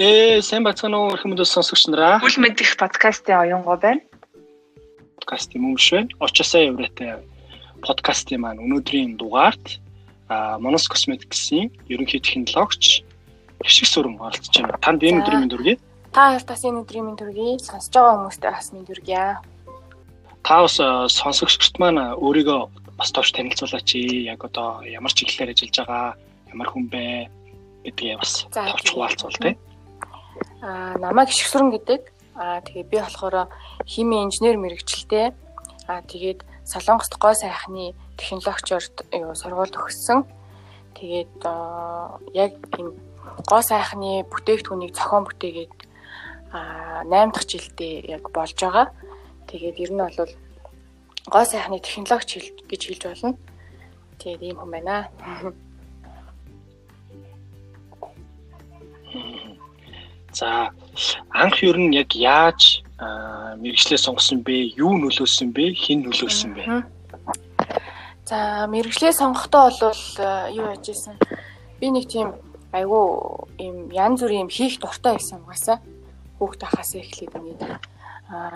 [0.00, 2.24] Ээ, сайн бацхан уу мэдээ сонсогч нараа.
[2.24, 4.00] Үл мэдих подкастын оюунгоо байна.
[5.20, 6.08] Подкастын мөн биш байна.
[6.24, 7.20] Очосоо еврэтэй
[7.84, 9.76] подкастын маань өнөөдрийн дугаарт
[10.32, 13.04] а Monos Cosmetics-ийн ерөнхий технологич
[13.60, 14.80] Хишиг сүрэн оролцож байна.
[14.80, 15.76] Танд энэ өдрийн мэнд хүргэе.
[16.16, 17.60] Та хоёр тас энэ өдрийн мэнд хүргэе.
[17.60, 19.36] Сонсож байгаа хүмүүстээ бас мэнд хүргэе.
[20.40, 20.76] Та бас
[21.12, 22.60] сонсогчдод маань өөрийгөө
[22.96, 24.00] бас товч танилцуулаач.
[24.32, 26.16] Яг одоо ямар чиглэлээр ажиллаж байгаа,
[26.48, 27.28] ямар хүн бэ
[27.84, 29.60] гэдгээ бас товч хуваалцвал тийм.
[30.62, 32.02] Аа намайг Гიშгсүрэн гэдэг.
[32.36, 33.48] Аа тэгээ би болохоор
[33.86, 35.32] химийн инженер мэрэгчлээ.
[35.88, 38.82] Аа тэгээд Солонгост гой сайхны технологичор
[39.12, 40.28] юу сургуульд өгсөн.
[40.94, 41.34] Тэгээд
[42.36, 42.92] яг энэ
[43.48, 45.74] гоо сайхны бүтээгдэхүүнийг зохион бүтээгээд
[46.52, 48.86] аа 8 дахь жилдээ яг болж байгаа.
[49.48, 50.18] Тэгээд ер нь бол
[51.32, 53.34] гоо сайхны технологич гэж хэлж болно.
[54.20, 55.08] Тэгээд ийм хүн байна.
[60.32, 60.70] За
[61.30, 64.78] анх ер нь яг яаж мэрэгчлээ сонгосон бэ?
[64.78, 65.74] Юу нөлөөсөн бэ?
[65.74, 66.62] Хэн нөлөөсөн бэ?
[68.30, 70.04] За мэрэгчлээ сонгохдоо бол
[70.54, 71.18] юу яаж исэн?
[71.80, 72.38] Би нэг тийм
[72.70, 73.04] айгүй
[73.58, 75.82] юм янз бүрийн юм хийх дуртай байсан угаасаа.
[76.38, 77.62] Хүүхд тахаас эхлээд ингээд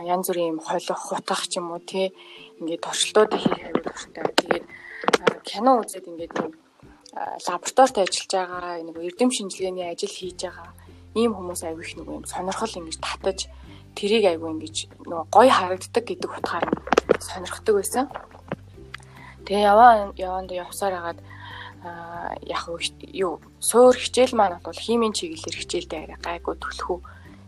[0.07, 2.15] янз бүрийн юм хойлох, хутгах ч юм уу тий
[2.63, 4.25] ингээд туршилтууд хийх айгүй дуртай.
[4.39, 4.65] Тэгээд
[5.43, 6.53] кино үзээд ингээд юм
[7.47, 10.71] лабораторид ажиллаж байгаа нэг эрдэм шинжилгээний ажил хийж байгаа
[11.15, 13.39] ийм хүмүүс аягүй их нэг юм сонирхол ингэж татаж
[13.95, 14.77] тэрийг аягүй ингэж
[15.07, 16.79] нөгөө гоё харагддаг гэдэг утгаар нь
[17.23, 18.07] сонирхдаг байсан.
[19.47, 21.21] Тэгээ яваа яванд явсаар хагаад
[22.43, 22.65] яг
[23.13, 26.99] юу суур хичээл маань бол химийн чиглэлээр хичээлдээ гайгүй төлхөө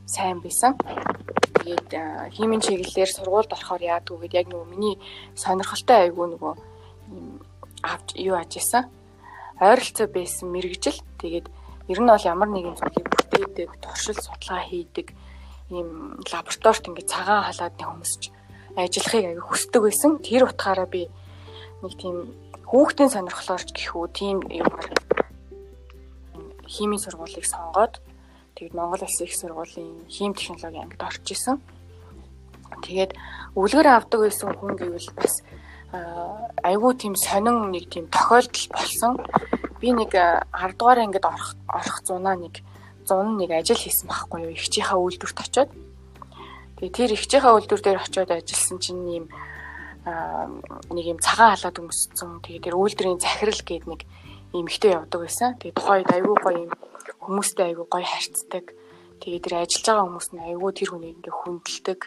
[0.07, 0.77] сайн байсан.
[1.65, 1.91] Тэгээд
[2.37, 4.97] химийн чиглэлээр сургуульд орохоор яадгүй гэд яг нөгөө миний
[5.35, 6.55] сонирхолтой айгүй нөгөө
[7.83, 8.87] авч юу ажижсан.
[9.61, 11.01] Ойролцоо байсан мэрэгжил.
[11.19, 11.49] Тэгээд
[11.89, 15.15] ер нь бол ямар нэгэн зүйлийг бүтээдэг, туршил судалгаа хийдэг
[15.71, 18.25] ийм лабораторид ингээд цагаан халаад нэг хүмүүс ч
[18.77, 20.13] ажиллахыг аяг хүсдэг байсан.
[20.23, 21.11] Тэр утгаараа би
[21.83, 22.17] нэг тийм
[22.67, 24.87] хүүхдийн сонирхлоор ч гэх үү тийм юмар
[26.67, 28.03] химийн сургуулийг сонгоод
[28.55, 31.63] тэгээд Монгол Улсын их сургуулийн хим технологи ангид орж исэн.
[32.83, 33.13] Тэгээд
[33.55, 35.43] өвлгөр авдаг байсан хүн гэвэл бас
[36.63, 39.13] айгүй тийм сонин нэг тийм тохиолдол болсон.
[39.81, 42.65] Би нэг 10 дугаар ангид орох орох зунаа нэг
[43.05, 44.57] 101 ажил хийсэн байхгүй юу?
[44.57, 45.71] Игчийнхаа үйлдвэрт очиод.
[46.81, 49.27] Тэгээ тэр игчийнхаа үйлдвэр дээр очиод ажилласан чинь ийм
[50.07, 52.41] нэг юм цагаан халаад өмссөн.
[52.41, 54.01] Тэгээ тэр үйлдвэрийн захирал гээд нэг
[54.55, 55.59] эмэгтэй явдаг байсан.
[55.59, 56.73] Тэгээ тухайд айгүй гоё юм
[57.21, 58.65] хүмүүстэй айгүй гоё харьцдаг.
[59.19, 62.01] Тэгээ тэр ажиллаж байгаа хүмүүс нь айгүй тэр хүнийг ингээ хүндэлдэг.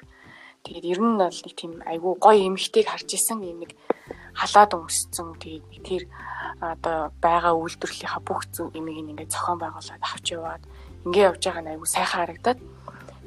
[0.64, 3.72] Тэгээд ер нь бол нэг тийм айгүй гоё эмэгтэйг харж исэн юм нэг
[4.34, 5.38] халаад өмссөн.
[5.40, 6.04] Тэгээд тэр
[6.60, 10.64] одоо байгаа үйлдвэрлэлийнхаа бүх зүг эмийг ингээ зохион байгуулад авч яваад
[11.06, 12.60] ингээ явж байгаа нь айгүй сайхан харагдаад.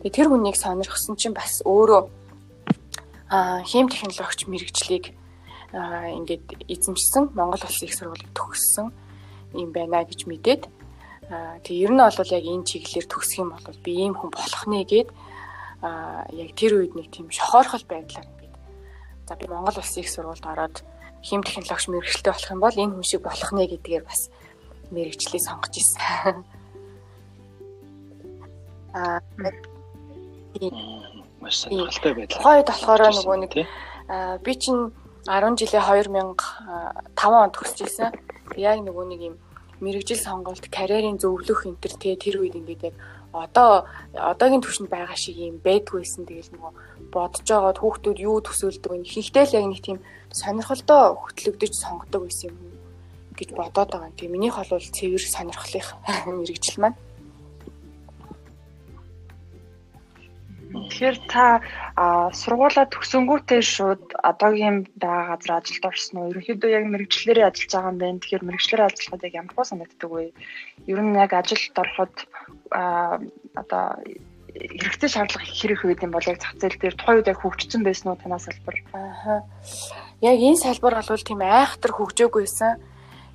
[0.02, 2.02] Тэгээ тэр хүнийг сонирхсан чинь бас өөрөө
[3.64, 5.16] хим технологич мэрэгчлийг
[5.72, 8.92] аа ингээд эзэмшсэн Монгол Улсын их сургуулийг төгссөн
[9.56, 10.68] юм байна гэж мэдээд
[11.64, 14.84] тэг ер нь бол яг энэ чиглэлээр төгсөх юм бол би ийм хүн болох нэ
[14.84, 15.08] гэд
[16.36, 18.54] яг тэр үед нэг тийм шохоорхол байдлаар ингээд
[19.24, 20.84] за би Монгол Улсын их сургуульд ороод
[21.22, 24.30] хим технологич мэрэгчлээ болох юм бол энэ хүн шиг болох нэ гэдгээр бас
[24.90, 26.44] мэрэгчлээ сонгож ирсэн.
[28.92, 29.22] Аа
[31.42, 32.38] маш сонирхолтой байдал.
[32.38, 33.52] Тухайд болохоор нөгөө нэг
[34.44, 34.92] би чинь
[35.26, 36.36] 10 жилийн 2005
[37.24, 38.12] онд төгсөжсэн.
[38.56, 39.36] Яг нөгөө нэг юм
[39.82, 42.96] мэрэгжил сонголт, карьерийн зөвлөх энэ төр тэгээ тэр үед ингээд яг
[43.32, 46.28] одоо одоогийн түвшинд байгаа шиг юм байдгүйсэн.
[46.28, 46.72] Тэгэл нөгөө
[47.12, 49.04] бодож байгаад хүүхдүүд юу төсөөлдөг вэ?
[49.04, 49.98] Ихэнхдээ л яг нэг тийм
[50.32, 52.58] сонирхолтой хөтлөгдөж сонгодог байсан юм
[53.36, 54.16] гэж бодоод байгаа.
[54.16, 55.88] Тэгээ минийх бол цэвэр сонирхлынх
[56.26, 56.98] мэрэгжил маань.
[60.72, 61.60] Тэгэхээр та
[62.32, 66.30] сургуулаа төгсөнгүүтээ шууд одоогийн байгаа газар ажилд орсон уу?
[66.32, 68.20] Ерөнхийдөө яг мэрэгчлэрээ ажиллаж байгаа юм байна.
[68.24, 70.32] Тэгэхээр мэрэгчлэрээ ажиллахад яг ямар хөө санагддаг вэ?
[70.88, 72.14] Ер нь яг ажилд ороход
[72.72, 73.84] одоо
[74.52, 77.82] хэрэгтэй шаардлага их хэрэг үед юм бол яг зах зээл дээр тухайн үед яг хөгжсөн
[77.82, 78.76] байсан уу танаас салбар?
[78.92, 79.40] Аа.
[80.20, 82.72] Яг энэ салбар бол тийм айхтар хөгжөөгүйсэн.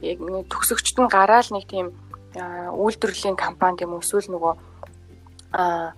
[0.05, 1.97] Яг төгсөгчд нь гараал нэг тийм
[2.37, 4.53] үйлдвэрлэлийн компани юм эсвэл нөгөө
[5.57, 5.97] аа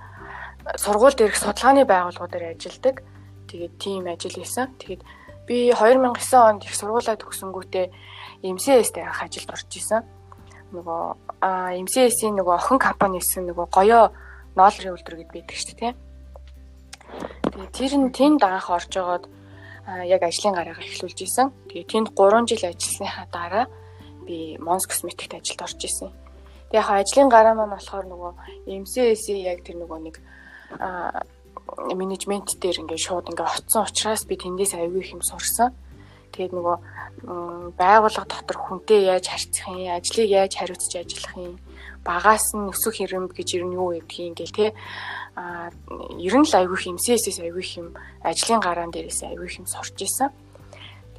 [0.79, 3.03] сургууль дээрх судалгааны байгууллагуудаар ажилладаг.
[3.51, 4.71] Тэгээд тийм ажил хийсэн.
[4.79, 5.03] Тэгээд
[5.47, 7.85] би 2009 онд их сургуулаа төгсөнгүүтээ
[8.47, 10.05] MCS-тэй ах ажилд орж исэн.
[10.71, 11.03] Нөгөө
[11.83, 14.13] MCS-ийн нөгөө охин компани гэсэн нөгөө гоёо
[14.59, 15.95] ноолрын үйлдвэр гэд байдаг шүү дээ, тийм.
[17.55, 19.25] Тэгээд тэр нь тэнд анх орж байгаад
[20.05, 21.47] яг ажлын гараагаа эхлүүлж исэн.
[21.71, 23.65] Тэгээд тэнд 3 жил ажилласныхаа дараа
[24.27, 26.11] би Mons Cosmetics ажилд орж исэн.
[26.69, 28.31] Тэгээ яг ажлын гараа маань болохоор нөгөө
[28.69, 30.15] MCS яг тэр нөгөө нэг
[31.97, 35.73] менежмент дээр ингээд шууд ингээд оцсон учраас би тэндээс аягүй их юм сурсан.
[36.33, 36.77] Тэгээд нөгөө
[37.73, 41.57] байгууллага дотор хүнтэй яаж харьцах юм, ажлыг яаж хариуцж ажиллах юм,
[42.05, 44.67] багаас нь өсөх хэрэм гэж ер нь юу гэдгийг ингээл те
[45.35, 45.69] а
[46.17, 47.87] ер нь л аягүй их MCS-с аягүй их юм
[48.23, 50.29] ажлын гараан дээрээс аягүй их юм сурч исэн.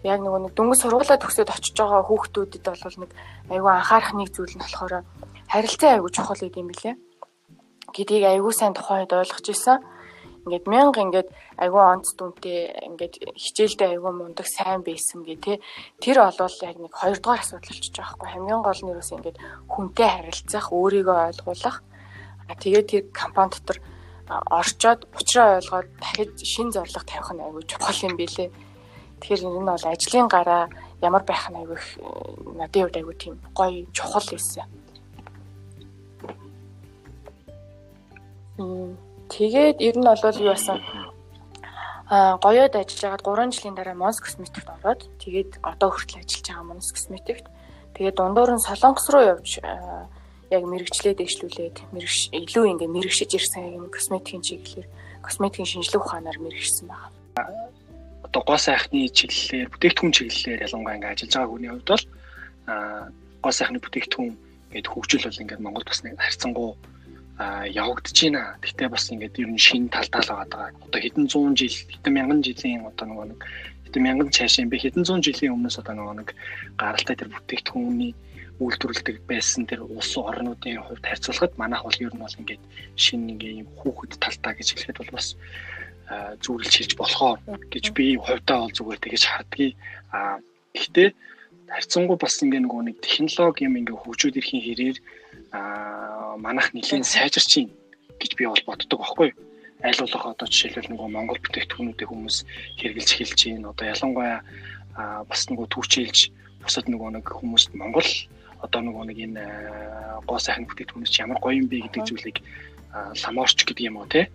[0.05, 3.11] Яг нөгөө нэг дөнгөж сургуулаа төгсөөд очиж байгаа хүүхдүүдэд бол нэг
[3.53, 5.05] аягүй анхаарах нэг зүйл нь болохоор
[5.53, 6.93] харилцаа аягүй чухал гэдэг юм билэ.
[7.93, 9.85] Гэдгийг аягүй сайн тухайд ойлгож исэн
[10.47, 11.29] ингээд мянга ингээд
[11.61, 15.61] айгүй онц дүнтэй ингээд хичээлдээ айгүй мундаг сайн байсан гэ тэ.
[16.01, 20.09] Тэр олвол яг нэг хоёрдугаар асуудал болчихж байгаа хгүй хамгийн гол нь юусэн ингээд хүнтэй
[20.09, 21.77] харилцах өөрийгөө ойлгуулах.
[22.49, 23.79] Тэгээд тэр компани дотор
[24.31, 28.49] орчоод учраа ойлгоод дахиж шин зорилго тавих нь айгүй чухал юм билэ
[29.21, 30.65] тэгэхээр энэ нь бол ажлын гараа
[31.03, 31.79] ямар байх нь айгүй
[32.56, 34.69] надад хувьд айгүй тийм гоё чухал байсан.
[39.29, 40.79] Тэгээд ер нь бол юу басан
[42.11, 46.67] а гоёод ажиллаж байгаад 3 жилийн дараа Mons Cosmetics ороод тэгээд одоо хүртэл ажиллаж байгаа
[46.67, 47.47] Mons Cosmetics.
[47.95, 49.62] Тэгээд дундуур нь Солонгос руу явж
[50.51, 54.89] яг мэрэгчлээ дэвшлүүлээд мэрэгш илүү ингээ мэрэгшиж ирсэн юм косметикийн чиглэлээр
[55.23, 57.15] косметикийн шинжилгээ ухаанаар мэрэгшсэн байна.
[58.27, 62.05] Одоо гоо сайхны чиглэлээр бүтээгдэхүүн чиглэлээр ялангуяа ингээ ажиллаж байгаа хүний хувьд бол
[63.39, 64.31] гоо сайхны бүтээгдэхүүн
[64.75, 66.75] гэдэг хөгжил бол ингээ Монгол бас нэг харьцангуй
[67.41, 68.43] явагдаж байна.
[68.61, 70.77] Гэтэ бас ингээд ер нь шин талдаа л байгаа.
[70.85, 73.41] Одоо хэдэн зуун жил, хэдэн мянган жилийн одоо нөгөө нэг
[73.89, 76.29] хэдэн мянган цаашаа би хэдэн зуун жилийн өмнөөс одоо нөгөө нэг
[76.77, 78.13] гаралтай тэр бүтээгдэхүүний
[78.61, 82.63] үйлдвэрлэдэг байсан тэр улс орнуудын хувьд харьцуулахад манайх бол ер нь бол ингээд
[82.95, 85.29] шин ингээ юм хүүхэд талтаа гэж хэлэхэд бол бас
[86.45, 87.41] зүүрлж хийж болохоор
[87.73, 89.75] гэж би хувьдаа бол зүгээр тэгэж хардгийг.
[90.13, 90.45] А
[90.77, 91.09] гэхдээ
[91.73, 94.99] харьцангуй бас ингээ нөгөө нэг технологи юм ингээ хөгжүүд ирэхин хэрээр
[95.52, 97.70] аа манайх нэлийн сайжирч чинь
[98.20, 99.31] гэж би бол боддог байхгүй
[99.82, 102.37] аль болох одоо жишээлбэл нөгөө Монгол бүтээгдэхүүнүүдийг хүмүүс
[102.79, 103.73] хэрэгжилж эхэлж байна.
[103.73, 104.38] Одоо ялангуяа
[105.25, 106.19] бас нөгөө түүчээлж
[106.61, 108.11] бусад нөгөө нэг хүмүүст Монгол
[108.61, 109.44] одоо нөгөө нэг энэ
[110.29, 112.38] гоо сайхан бүтээгдэхүүнээс ямар гоё юм бэ гэдэг зүйлийг
[113.25, 114.29] ламорч гэдэг юм уу те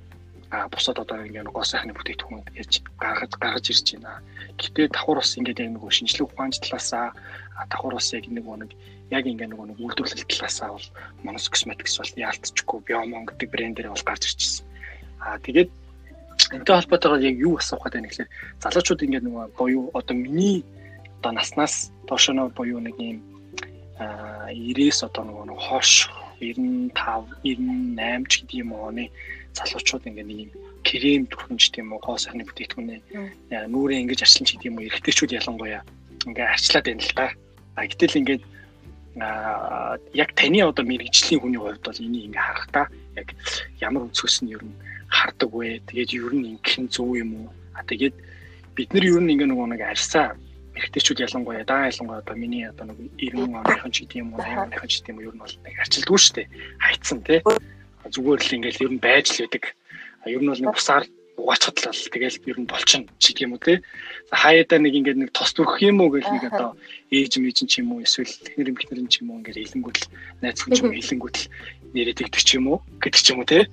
[0.50, 4.22] а бусад одоо ингээд гоо сайхны бүтээгдэхүүн ярьж гаргаж гаргаж ирж байна.
[4.58, 7.14] Гэтэ давхар бас ингээд яг нөгөө шинжлэх ухааны талаасаа
[7.70, 8.72] давхар бас яг нэг нэг
[9.12, 10.88] яг ингээ нөгөө нэг үйлдвэрлэл талаасаа бол
[11.24, 14.66] Monos Cosmetics бол яалтчихгүй Biomon гэдэг брендээр бол гарч ирчихсэн.
[15.22, 15.70] Аа тэгээд
[16.58, 18.30] энтэй холбоотойгоор яг юу асуух гэдэг нь ихлээр
[18.62, 20.66] залуучууд ингээ нөгөө боيو одоо миний
[21.22, 23.20] одоо наснаас доошноо боيو нэг юм
[24.02, 26.10] аа 90-с одоо нөгөө нэг хоош
[26.42, 26.92] 95
[27.46, 29.06] 98 ч гэдэг юм оны
[29.54, 30.52] залуучууд ингээ нэг юм
[30.86, 33.00] крем түрхэмж тийм үү гоо сайн бүтээтгүнээ
[33.70, 35.82] нүрээ ингэж арчилж гэдэг юм уу эрэгтэйчүүд ялангуяа
[36.30, 37.26] ингээ арчлаад байна л та.
[37.76, 38.44] А гэтэл ингээд
[39.16, 42.86] яг таны одоо мэрэгжлийн хүний хувьд бол энийг ингээ харахтаа
[43.16, 43.28] яг
[43.80, 44.76] ямар өнцгөөс нь ер нь
[45.08, 45.80] хардаг вэ?
[45.88, 47.50] Тэгээд ер нь ингэх нь зөв юм уу?
[47.72, 48.16] А тэгээд
[48.76, 50.36] бид нар ер нь ингээ нөгөө нэг арьсаа
[50.76, 54.68] эрэгтэйчүүд ялангуяа даа ялангуяа одоо миний одоо нэг 90 оныхон ч гэдэг юм уу 80
[54.68, 56.48] оныхон ч гэдэг юм ер нь бол нэг арчилдгүй шүү дээ.
[56.84, 57.40] Хайцсан тий
[58.12, 59.64] зүгээр л ингээл ер нь байж л байдаг.
[60.28, 61.04] Ер нь бол нэг бусаар
[61.36, 63.84] угаачхад л тэгэл ер нь болчихно ч гэх юм уу те.
[64.32, 66.80] Хаяада нэг ингээд нэг тос төрөх юм уу гэх нэг одоо
[67.12, 70.10] ээж мэж ч юм уу эсвэл технэр эмхнэр ч юм уу ингээд хэлэнгүүт л
[70.40, 71.50] найз хүн ч юм хэлэнгүүт л
[71.92, 73.68] нэрээ тэгдэг ч юм уу гэдэг ч юм уу те.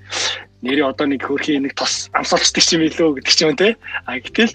[0.63, 3.79] Нэрээ одоо нэг хөрхийн нэг тос амсалцдаг ч юм илүү гэдэг ч юм те.
[4.07, 4.55] А гэтэл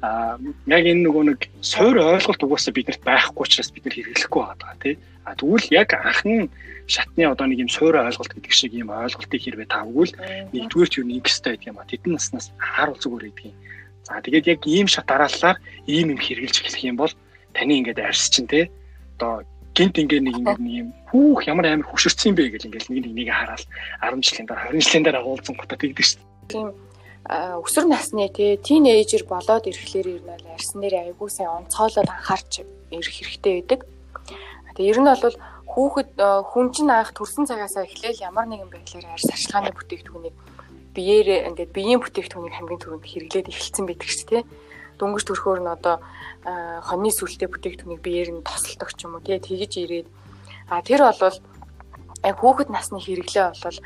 [0.00, 0.36] а
[0.68, 4.94] яг энэ нөгөө нэг суур ойлголт угаасаа биднэрт байхгүй учраас бид нар хэрэглэхгүй байгаа тий.
[5.26, 6.48] А тэгвэл яг анхны
[6.86, 10.12] шатны одоо нэг юм суурь ойлголт гэдэг шиг юм ойлголтыг хэрвээ тавгвал
[10.54, 13.56] нэгдүгээр ч юу нэг хэстэй байдаг юм а тэдэн наснаас харуул зүгээр гэдэг юм.
[14.06, 15.58] За тэгээд яг ийм шат дараалалаар
[15.90, 17.12] ийм юм хэрэгжилж эхлэх юм бол
[17.58, 18.70] таны ингээд арьс чинь те
[19.18, 19.42] одоо
[19.74, 23.28] гинт ингээд нэг ингээд нэг юм хүүх ямар амар хөшөрцөн бэ гэл ингээд нэг нэг
[23.34, 23.66] хараал
[24.06, 26.54] 10 жилийн дараа 20 жилийн дараа уулзсан гутаа тэгдэг шүү дээ.
[26.54, 26.68] Тийм
[27.26, 32.62] өсвөр насны тий тинейжер болоод ирэхлээр ер нь арьсан дээр айгүй сайн онцгойлоод анхаарч
[32.94, 33.80] ирэх хэрэгтэй байдаг.
[34.76, 35.36] Тэгээ ер нь бол
[35.72, 40.36] хүүхэд э, хүн чинь анх төрсэн цагаасаа эхлээл ямар нэгэн байдлаар арьс арчилгааны бүтээгдэхүүнийг
[40.92, 44.44] биеэр ингээд биеийн бүтээгдэхүүнийг хамгийн түрүүнд хэрэглээд эхэлсэн байдаг шүү дээ.
[45.00, 45.96] Дөнгөж төрхөөр нь одоо
[46.44, 50.08] э, хоньны сүлтэй бүтээгдэхүүнийг биеэр нь тосолдог ч юм уу тий тэгж ирээд
[50.68, 51.36] а тэр бол
[52.20, 53.78] яг хүүхэд насны хэрэглээ бол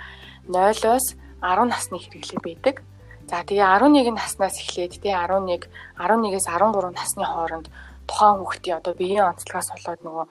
[0.51, 1.07] 0-оос
[1.39, 2.83] 10 насны хэрэглээ байдаг.
[3.31, 5.71] За тэгээ 11 наснаас эхлээд тий 11
[6.03, 7.71] 11-ээс 13 насны хооронд
[8.11, 10.27] тухайн хүүхдийн одоо биеийн онцлогоос болоод нөгөө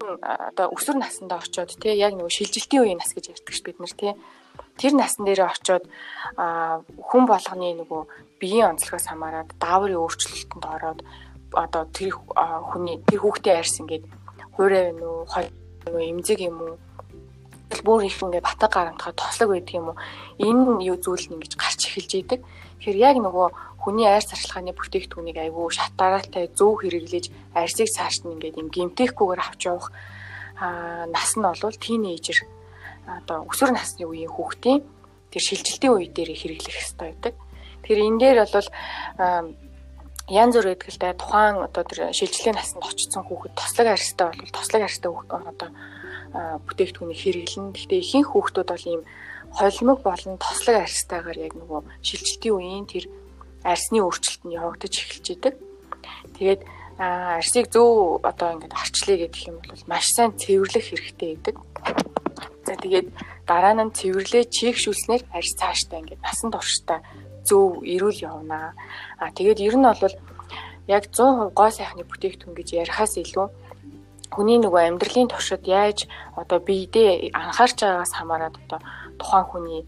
[0.00, 3.94] одоо өсвөр наснд орчоод тий яг нөгөө шилжилтийн үеийн нас гэж ярьдаг ш бид нар
[3.94, 4.12] тий
[4.78, 5.84] тэр насн дээр очоод
[6.38, 8.02] хүн болгоны нөгөө
[8.38, 11.00] биеийн онцлогоос хамаарат дааврын өөрчлөлтөнд ороод
[11.52, 14.04] одоо тэр хүний тэр хүүхдээ арьс ингээд
[14.54, 15.16] хуурай вэ нүү
[15.88, 16.74] нөгөө эмзэг юм уу
[17.84, 19.96] бүр их ингээ батга гарамтахад тослог байдаг юм уу.
[20.38, 22.40] Энэ юу зүйл нь ингэж гарч эхэлж идэг.
[22.80, 23.48] Тэгэхээр яг нөгөө
[23.88, 29.60] хүний айр царчлагын бүтээгдэхүүнийг айгүй шатааралтай зөв хэрэглэж арьсыг цааш нь ингээд юм гимтэхгүйгээр авч
[29.64, 29.88] явах
[31.08, 32.44] нас нь бол тийнейжер
[33.08, 34.84] одоо өсвөр насны үеийн хүүхдийн
[35.32, 37.34] тэр шилжилтийн үе дээр хэрэглэх хэрэгтэй байдаг.
[37.80, 38.68] Тэгэхээр энэ дээр бол
[40.28, 45.08] янз бүр ихтэй тухайн одоо тэр шилжилтийн насанд очсон хүүхэд тослог арьстай бол тослог арьстай
[45.08, 45.70] одоо
[46.68, 47.72] бүтээгдэхүүнийг хэрэглэн.
[47.72, 49.02] Гэхдээ ихэнх хүүхдүүд бол ийм
[49.56, 53.08] холимог болон тослог арьстайгаар яг нөгөө шилжилтийн үеийн тэр
[53.64, 55.54] арьсны өөрчлөлт нь явагдаж эхэлж идэг.
[56.38, 56.60] Тэгээд
[56.98, 61.56] арьсыг зөв одоо ингээд арчлаа гэх юм бол маш сайн цэвэрлэх хэрэгтэй гэдэг.
[62.66, 63.08] За тэгээд
[63.46, 67.00] дараа нь цэвэрлээ чийгшүүлснээр арьс цааштай ингээд насан туршдаа
[67.46, 68.74] зөв эрүүл явна.
[69.22, 70.14] А тэгээд ер нь бол
[70.90, 73.46] яг 100% гоо сайхны бүтээгдэхүүн гэж ярихаас илүү
[74.32, 76.04] хүний нөгөө амьдралын туршид яаж
[76.36, 78.80] одоо биедээ анхаарч байгаагаас хамаарат одоо
[79.20, 79.80] тухайн хүний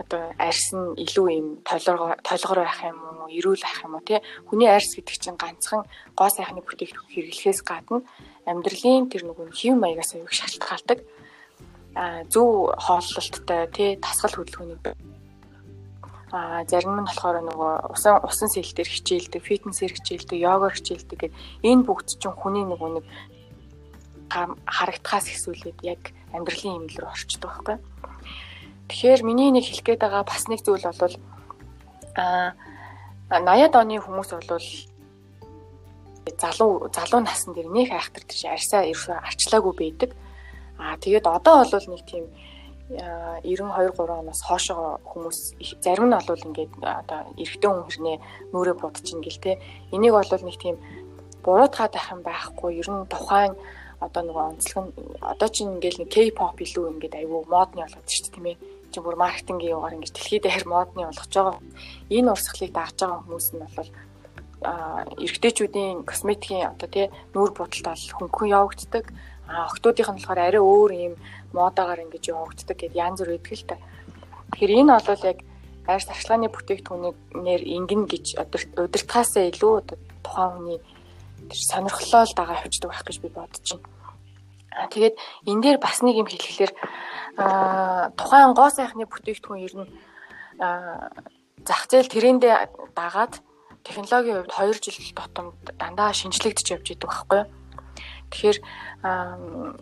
[0.00, 4.20] одоо арьс нь илүү юм толгор толгор байх юм уу эрүүл байх юм уу тий?
[4.48, 5.84] Хүний арьс гэдэг чинь ганцхан
[6.16, 8.00] гоо сайхны бүтээгдэхүүн хэрэглэхээс гадна
[8.48, 10.98] амьдралын тэр нөгөө хэв маягаас аяг шалтгаалдаг.
[11.94, 13.90] А зөв хооллолттой тий?
[14.00, 14.96] Тасгал хөдөлгөөнийг
[16.32, 21.32] а зарим нь болохоор нөгөө усан усан сэл дээр хичээлдэг, фитнесээр хичээлдэг, йогоор хичээлдэг гэдэг
[21.66, 23.06] энэ бүгд чинь хүний нөгөө нэг
[24.30, 27.76] харагдахаас ихсүүлээд яг амьдралын юм руу орчдөг байхгүй.
[28.90, 31.14] Тэгэхээр миний нэг хэлэх гээд байгаа бас нэг зүйл бол
[32.18, 32.58] а
[33.30, 34.50] 80-ад оны хүмүүс бол
[36.34, 40.10] залуу залуу насн дээр нөх айхтар тийш арьсаа ерөөсөө арчлаагүй байдаг.
[40.82, 42.26] Аа тэгээд одоо бол нэг тийм
[42.90, 45.38] 92 3 оноос хоошоо хүмүүс
[45.78, 48.18] зарим нь бол ингээд одоо эрэгтэй хүн хэрнээ
[48.50, 49.62] нүрээ будчихна гэл те.
[49.94, 50.76] Энийг бол нэг тийм
[51.46, 52.82] буруутгаад байх юм байхгүй.
[52.82, 53.54] Ер нь тухайн
[54.02, 54.92] одоо нөгөө онцлог нь
[55.22, 58.58] одоо чинь ингээл нэг K-pop илүү ингээд айгүй модны болгоод шүү дээ тийм ээ.
[58.90, 61.56] Чи бүр маркетингийн югаар ингээд дэлхийд дахир модны болгож байгаа.
[62.10, 63.90] Энэ урсгалыг дааж байгаа хүмүүс нь бол
[64.60, 64.72] а
[65.16, 69.04] эрэгтэйчүүдийн косметикийн одоо тий нүүр будалд бол хөнгөн явагддаг.
[69.48, 71.14] А охтуудынх нь болохоор арай өөр юм
[71.56, 73.76] модоогоор ингэж явагддаг гэд янз бүр өгдөг л та.
[74.52, 75.38] Тэгэхээр энэ бол яг
[75.88, 79.74] арьс арчлагын бүтээгдэхүүнийг нэр ингэн гэж удирдахаасаа илүү
[80.22, 80.78] тухайн хүний
[81.50, 83.99] сонирхлоо л дагаа авчдаг байх гэж би бодож байна.
[84.70, 85.16] Тэгээд
[85.50, 86.72] энэ дээр бас нэг юм хэлэхлээр
[88.14, 89.88] тухайн гоо сайхны бүтээгдэхүүн ер нь
[91.66, 93.42] зах зээл трендээ дагаад
[93.82, 97.48] технологийн хувьд 2 жил тутамд дандаа шинжлэгдэж явж идэг байхгүй юу?
[98.30, 98.58] Тэгэхээр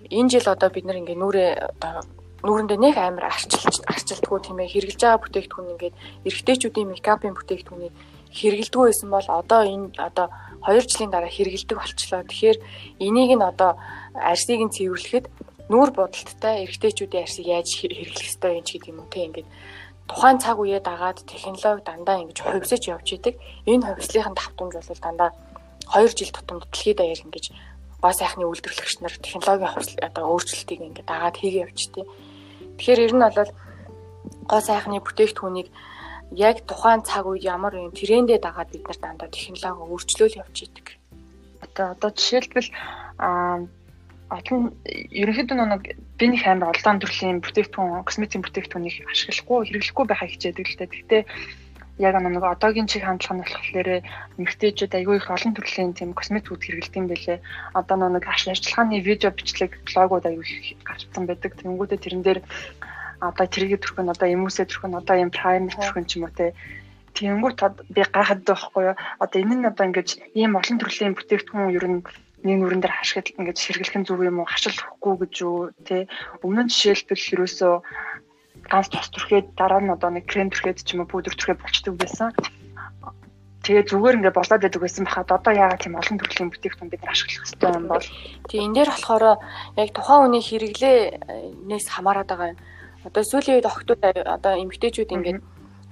[0.08, 1.50] энэ жил одоо бид нар ингээ нүрээ
[1.82, 2.06] одоо
[2.46, 7.94] нүүрэндээ нэг амар арчилж арчилдгүү тийм ээ хэрглэж байгаа бүтээгдэхүүн ингээд эрэгтэйчүүдийн мейкапын бүтээгдэхүүнийг
[8.34, 10.26] хэргэлдэггүй байсан бол одоо энэ одоо
[10.66, 12.22] 2 жилийн дараа хэргэлдэг болчлоо.
[12.26, 12.58] Тэгэхээр
[13.00, 13.78] энийг нь одоо
[14.14, 15.26] арсыг нь цэвэрлэхэд
[15.70, 19.48] нүүр бодолттой эрэгтэйчүүдийн арсыг яаж хэрэглэх ёстой юм ч гэдэг юм уу тийм ингээд
[20.08, 23.34] тухайн цаг үеэ дагаад технологи дандаа ингэж хувьсаж явж идэг.
[23.68, 25.30] Энэ хувьслын давтамж бол дандаа
[25.92, 27.44] 2 жил тутамд дэлхийд даяар ингэж
[28.00, 32.06] гоо сайхны үйлдвэрлэгч нар технологийн одоо өөрчлөлтийг ингээд дагаад хийгээ явчихдээ.
[32.78, 33.52] Тэгэхээр ер нь бол
[34.48, 35.68] гоо сайхны бүтээгдэхүүнийг
[36.32, 40.86] яг тухайн цаг үед ямар юм трендээ дагаад бид нар дандаа технологи өөрчлөөл явж идэг.
[41.64, 42.70] Одоо одоо жишээлбэл
[43.18, 43.64] аа
[44.28, 45.82] олон ерөнхийдөө нэг
[46.20, 50.92] би нэг амар олон төрлийн бүтээгдэхүүн косметикийн бүтээгдэхүүнийг ашиглахгүй хэрэглэхгүй байхаа хичээдэг л дээ.
[50.92, 51.22] Гэхдээ
[51.98, 53.88] яг нэг одоогийн чиг хандлага нь болохоор
[54.38, 57.38] эмэгтэйчүүд айгүй их олон төрлийн тийм косметикүүд хэрэглэдэг юм бэлээ.
[57.74, 61.56] Одоо нэг ажиллагааны видео бичлэг блогууд айгүй их гарцсан байдаг.
[61.58, 62.40] Тэнгүүдээ тэрэн дээр
[63.20, 66.24] одоо тэргээ төрх нь одоо эмүүсээ төрх нь одоо юм праймер төрх нь ч юм
[66.26, 66.54] уу те.
[67.14, 67.58] Тэнгүүт
[67.90, 68.96] би гайхаад байхгүй юу?
[69.18, 70.08] Одоо энэ нь одоо ингэж
[70.38, 72.00] ийм олон төрлийн бүтээгдэхүүн ер нь
[72.46, 76.06] нэг нүрэн дээр хашгид ингэж сэргэлхэн зүг юм уу хашил өгөхгүй гэж юу те.
[76.46, 77.74] Өмнө нь жишээлбэл ерөөсөө
[78.70, 81.94] ганц тос түрхээд дараа нь одоо нэг крем түрхээд ч юм уу пудр түрхээд болчдөг
[81.98, 82.30] байсан.
[83.66, 87.12] Тэгээ зүгээр ингээд болоод байдаг байсан бахад одоо яагаад тийм олон төрлийн бүтээгдэхүүн бид нар
[87.12, 88.06] ашиглах хэрэгтэй юм бол.
[88.46, 89.24] Тэгээ энэ дээр болохоор
[89.82, 92.58] яг тухайн хүний хэрэглээнээс хамаарат байгаа юм.
[93.08, 95.40] Одоо сүүлийн үед охтууд одоо эмэгтэйчүүд ингээд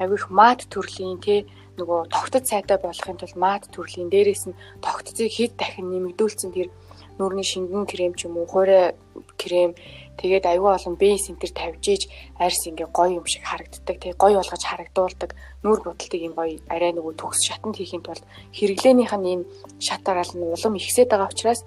[0.01, 1.49] айгүй их мат төрлийн тий
[1.81, 6.69] нөгөө тогтц сайтай болохын тулд мат төрлийн дээрээс нь тогтцыг хэд дахин нэмэгдүүлсэн тэр
[7.17, 8.93] нүрийн шингэн крем ч юм уу хуурай
[9.41, 9.73] крем
[10.17, 12.03] Тэгээд аюу олон бейс энтер тавьж иж
[12.41, 14.01] арьс ингээ гоё юм шиг харагддаг.
[14.01, 15.31] Тэгээ гоё болгож харагдуулдаг.
[15.61, 18.25] Нүүр будалтыг юм гоё арай нөгөө төгс шатанд хийхин тулд
[18.57, 19.45] хэрэглээнийх нь энэ
[19.77, 21.61] шатаарал нь улам ихсээд байгаа учраас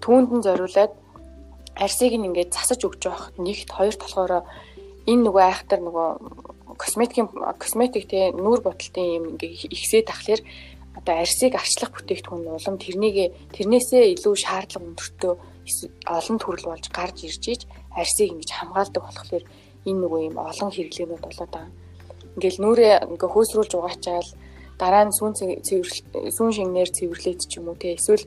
[0.00, 0.92] түүнд нь зориулаад
[1.76, 4.32] арьсыг нь ингээд засаж өгч явах нэгт хоёрт болохоор
[5.10, 6.08] энэ нөгөө айхтар нөгөө
[6.80, 7.28] косметикийн
[7.60, 10.40] косметик те нүүр будалтын юм ингээ ихсээд тахлаар
[10.98, 15.34] одоо арьсыг арчлах бүтээгдэхүүн улам тэрнийг тэрнээсээ илүү шаардлага өндөртөө
[16.08, 17.60] олон төрөл болж гарч ирж иж
[17.92, 19.44] арьсыг ингэж хамгаалдаг болохоор
[19.88, 21.72] энэ нөгөө юм олон хэрэглээнүүд болоод байгаа.
[22.34, 24.30] Ингээл нүрээ ингээ хөөсрүүлж угаачаал
[24.78, 25.32] дараа нь сүүн
[26.34, 28.24] сүүн шингнээр цэвэрлээд ч юм уу те эсвэл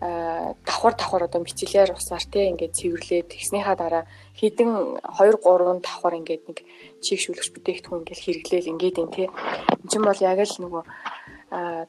[0.00, 4.04] давхар давхар одоо мицеллер усаар те ингээд цэвэрлээд тэгснийхаа дараа
[4.38, 6.58] хідэн 2 3 давхар ингээд нэг
[7.04, 10.82] чийгшүүлэгч бүтээгдэхүүн ингээд хэрэглээл ингээд юм те энэ чинь бол яг л нөгөө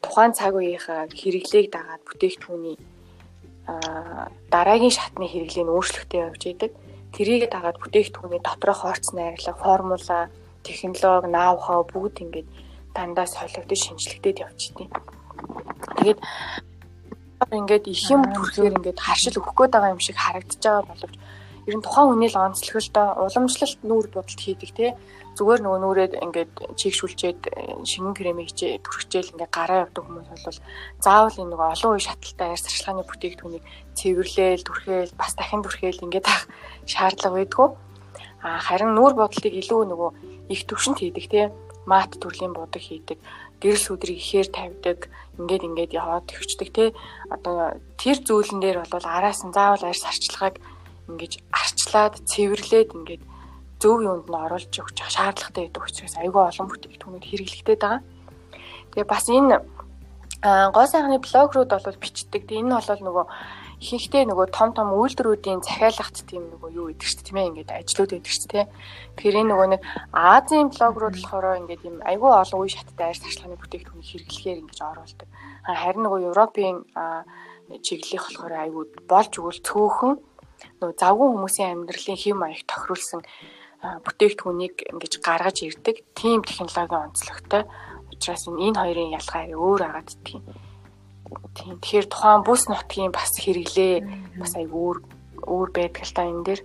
[0.03, 2.77] тухайн цаг үеийнхаа хэрэглээг дагаад бүтээгдэхүүний
[4.51, 6.71] дараагийн шатны хэрэглээ нь өөрчлөлттэй явж идэг.
[7.15, 10.27] Тэрийг дагаад бүтээгдэхүүний доторх орц найрлага, формула,
[10.67, 12.47] технологи, ноу-хау бүгд ингээд
[12.91, 14.89] дандаа солигдож шинжлэхтэй явчихдیں۔
[15.97, 16.19] Тэгээд
[17.51, 21.15] ингээд их юм төрхээр ингээд харшил өгөх гээд байгаа юм шиг харагдаж байгаа боловч
[21.67, 24.87] ер нь тухайн хүний л онцлогтой уламжлалт нүүр бодолт хийдэг те.
[25.39, 27.39] Зүгээр нөгөө нүрээд ингээд чийгшүүлчээд
[27.87, 30.59] шингэн кремийг түрхчээл ингээд гараа явдаг хүмүүс бол
[30.99, 33.63] заавал энэ нөгөө олон үе шаталтай арьс арчилгааны бүтээгдэхүүнийг
[33.95, 36.45] цэвэрлээл түрхээл бас дахин түрхээл ингээд авах
[36.85, 37.67] шаардлага байдгүй.
[38.43, 40.09] А харин нүүр бодолтыг илүү нөгөө
[40.51, 41.41] их төвшөнд хийдэг те.
[41.87, 43.17] Мат төрлийн бодог хийдэг
[43.63, 44.99] гэрэл сүдрийг ихээр тавьдаг
[45.39, 46.85] ингээд ингээд яваад төвчдөг те
[47.31, 50.55] одоо тэр зүйлэн дээр бол араас нь заавал арьс арчилгааг
[51.09, 53.23] ингэж арчлаад цэвэрлээд ингээд
[53.81, 58.01] зөв юунд нь оруулж өгч шаардлагатай гэдэг учраас айгүй олон бүтээгдэхүүнүүд хэрэглэгдээд байгаа.
[58.91, 59.57] Тэгээ бас энэ
[60.75, 62.47] гоо сайхны блогрууд бол бичдэг.
[62.47, 63.25] Энэ бол нөгөө
[63.83, 68.11] ихэнхдээ нөгөө том том үйлдвэрүүдийн захиалагт тийм нөгөө юу гэдэг чинь тийм ээ ингээд ажлууд
[68.15, 68.65] байдаг чинь тий.
[69.19, 69.81] Тэгэхээр энэ нөгөө нэг
[70.15, 75.27] Азийн блогрууд болохоор ингээд юм айгүй олон үе шаттай арьс ашиглагын бүтээгдэхүүнийг хэрэглэхээр ингэж оруулдаг.
[75.67, 76.77] Харин нөгөө Европын
[77.83, 80.13] чиглэлийнх болохоор айгүй болж өгвөл цөөхөн
[80.79, 83.21] нөгөө завгүй хүмүүсийн амьдралын хэм маяг тохируулсан
[83.83, 86.07] бүтээгдэхүүнийг ингэж гаргаж ирдэг.
[86.15, 87.67] Тим технологийн онцлогтой.
[88.15, 90.41] Учираас энэ хоёрын ялгаа өөр агаад тийм
[91.53, 91.77] Тийм.
[91.81, 93.93] Тэгэхээр тухайн бүс нутгийн бас хэрэглээ
[94.39, 94.97] бас аяг өөр
[95.43, 96.61] өөр байдаг л та энэ дээр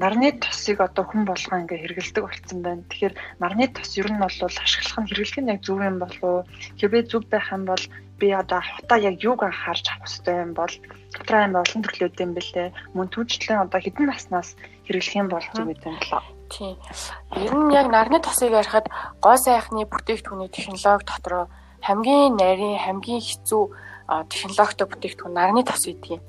[0.00, 2.88] нарны тосыг одоо хүн болгоо ингээ хэрэгэлдэг болсон байна.
[2.88, 6.40] Тэгэхээр нарны тос ер нь бол ашиглах нь хэрэглэх нь яг зөв юм болов уу?
[6.80, 7.84] Хэрвээ зөв байх юм бол
[8.16, 10.74] би одоо хутаа яг юуг анхаарч авах хэрэгтэй юм бол
[11.12, 12.68] дотроо юм олон төрлүүд юм бэлээ.
[12.96, 14.50] Мөн түүжлэн одоо хэдэн наснаас
[14.88, 16.22] хэрэглэх юм бол зөв гэдэг юм болоо.
[16.48, 16.76] Тийм.
[17.36, 18.88] Ер нь яг нарны тосыг ярихад
[19.20, 21.44] гоо сайхны бүтээгдэхүүний технологи дотроо
[21.86, 23.62] хамгийн нарийн хамгийн хэцүү
[24.26, 26.22] технологитой бүтээгдэхүүн нарны тос гэдэг юм.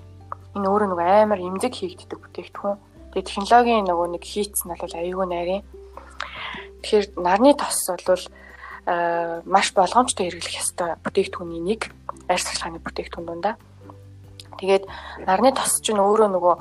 [0.53, 2.77] Энэ өөрөө нэг амар эмзэг хийгддэг бүтээгдэхүүн.
[3.09, 5.63] Тэгээ технологийн нөгөө нэг хийц нь бол аюулгүй нарийн.
[6.85, 8.23] Тэгэхээр нарны тос бол
[9.49, 11.89] маш болгоомжтой хэрэглэх ёстой бүтээгдэхүүний нэг
[12.29, 13.55] арьс цахилгааны бүтээгдэхүүн дундаа.
[14.61, 14.85] Тэгээд
[15.25, 16.55] нарны тос чинь өөрөө нөгөө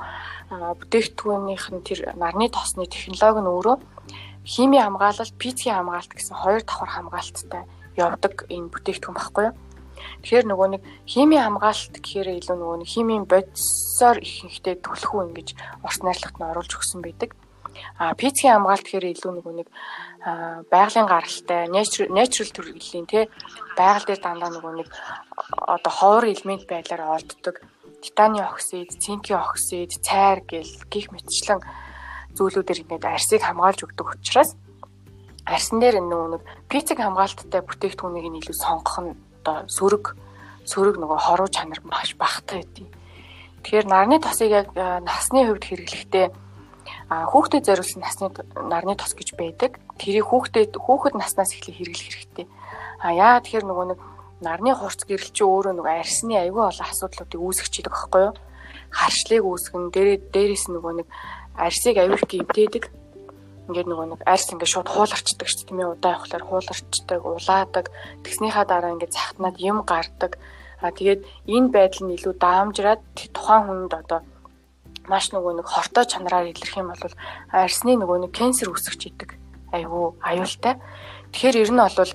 [0.81, 3.77] бүтээгдэхүүнийх нь тэр нарны тосны технологи нь өөрөө
[4.41, 7.65] химийн хамгаалалт, физикийн хамгаалалт гэсэн хоёр давхар хамгаалттай
[7.97, 9.55] явдаг энэ бүтээгдэхүүн баггүй юу.
[10.21, 15.49] Тэгэхээр нөгөө нэг химийн хамгаалалт гэхээр илүү нөгөө нэг химийн бодисоор ихэнхдээ төлхөө ингэж
[15.81, 17.33] орц найрлагт нь оруулж өгсөн байдаг.
[17.97, 19.67] А физикийн хамгаалалт гэхээр илүү нөгөө нэг
[20.69, 23.25] байгалийн гаралтай, natural төрлийн тий
[23.77, 24.89] байгаль дээр дандаа нөгөө нэг
[25.65, 27.61] одоо ховор элемент байдлаар олддог.
[28.01, 31.61] Титаны оксид, цинкийн оксид, цайр гэл гих мэтчлэн
[32.37, 34.53] зүйлүүдээр ингээд арсыг хамгаалж өгдөг учраас
[35.47, 39.15] арьсан дээр нөгөө нэг пиццэг хамгаалттай бүтээгдэхүүнийг нь илүү сонгох нь
[39.47, 40.05] одоо сөрөг
[40.67, 42.91] сөрөг нөгөө хоруу чанар маш багтаа байдیں۔
[43.63, 46.27] Тэгэхээр нарны тосыг яг насны хувьд хэрэглэхдээ
[47.07, 49.79] хүүхдэд зориулсан насны нарны тос гэж байдаг.
[49.95, 52.45] Тэрийг хүүхдэд хүүхэд наснаас эхлээ хэрэглэх хэрэгтэй.
[52.99, 53.99] А яа тэгэхээр нөгөө нэг
[54.43, 58.33] нарны хурц гэрэл чи өөрөө нөгөө арьсны аюул олон асуудлуудыг үүсгэж идэг байхгүй юу?
[58.91, 61.07] Харшлыг үүсгэн дээрээ дээрээс нөгөө нэг
[61.55, 62.83] арьсыг аюул гимтээдэг
[63.67, 67.85] ингээд нөгөө нэг арьс ингээд шууд хууларчдаг шүү дээ тийм ээ удаа явахлаар хууларчдаг, улаадаг.
[68.23, 70.39] Тэгснийхаа дараа ингээд захтнаад юм гардаг.
[70.79, 73.01] А тэгээд энэ байдал нь илүү даамжраад
[73.35, 74.19] тухайн хүнд одоо
[75.11, 77.15] маш нөгөө нэг хортой чанараар илэрх юм бол
[77.51, 79.29] арьсны нөгөө нэг канцер үүсгэж идэг.
[79.75, 80.79] Айгу аюултай.
[81.31, 82.11] Тэгэхээр ер нь бол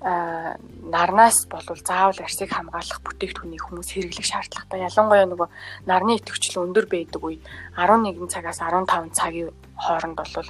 [0.00, 4.88] а нарнаас болвол заавал арсыг хамгаалах бүтээгдэхүүнийг хүмүүс хэрэглэх шаардлагатай.
[4.88, 5.48] Ялангуяа нөгөө
[5.84, 7.36] нарны идэвхжил өндөр байдаг үе
[7.76, 10.48] 11 цагаас 15 цагийн хооронд бол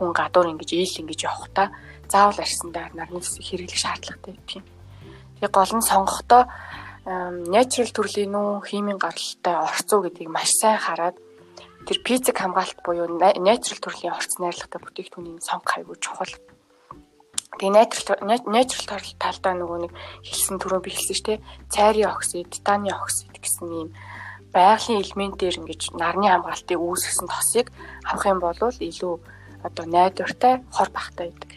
[0.00, 1.68] хүн гадуур ингэж ийл ингэж явахдаа
[2.08, 4.66] заавал арьсандаа нарны цэсийг хэрэглэх шаардлагатай гэдэг юм.
[5.36, 6.42] Тэгээ гол нь сонгохдоо
[7.52, 11.16] natural төрлийн үү химийн гаралтай орцоо гэдгийг маш сайн хараад
[11.86, 16.34] тэр физик хамгаалалт буюу natural төрлийн орц найрлагатай бүтээгдэхүүнийг сонгох аягүй чухал.
[17.60, 19.92] Тэгээ natural natural талдаа нөгөө нэг
[20.24, 21.44] хэлсэн түрүү би хэлсэн шүү дээ.
[21.72, 23.88] Цайрын оксид, титаны оксид гэсэн ийм
[24.52, 27.66] байгалийн элементээр ингэж нарны хамгаалтыг үүсгэсэн тосыг
[28.04, 29.14] авах юм бол илүү
[29.62, 31.50] одоо найдвартай хор бахтай байдаг.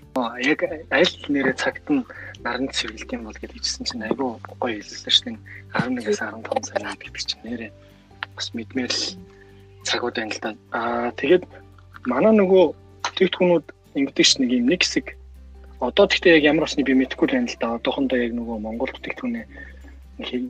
[0.44, 0.60] Яг
[0.92, 2.04] аль нэрээ цагт нь
[2.44, 6.04] нарны цэвэрлэлт юм бол гэж хэлсэн чинь айгүй гоё хэлсэн дээ.
[6.04, 7.72] 11-аас 15 цаг гэдэг чинь нэрээ
[8.36, 8.94] бас мэдмээр
[9.88, 10.52] цагууд байна л да.
[10.72, 11.44] Аа тэгээд
[12.06, 12.64] манай нөгөө
[13.04, 13.66] бүтээгдэхүүнүүд
[13.98, 15.16] ингэдэг ш нэг юм нэг хэсэг
[15.80, 17.76] одоо тэгтээ яг ямар усны би мэдэхгүй байна л да.
[17.80, 19.46] Одоохондоо яг нөгөө Монгол бүтээгдэхүүнээ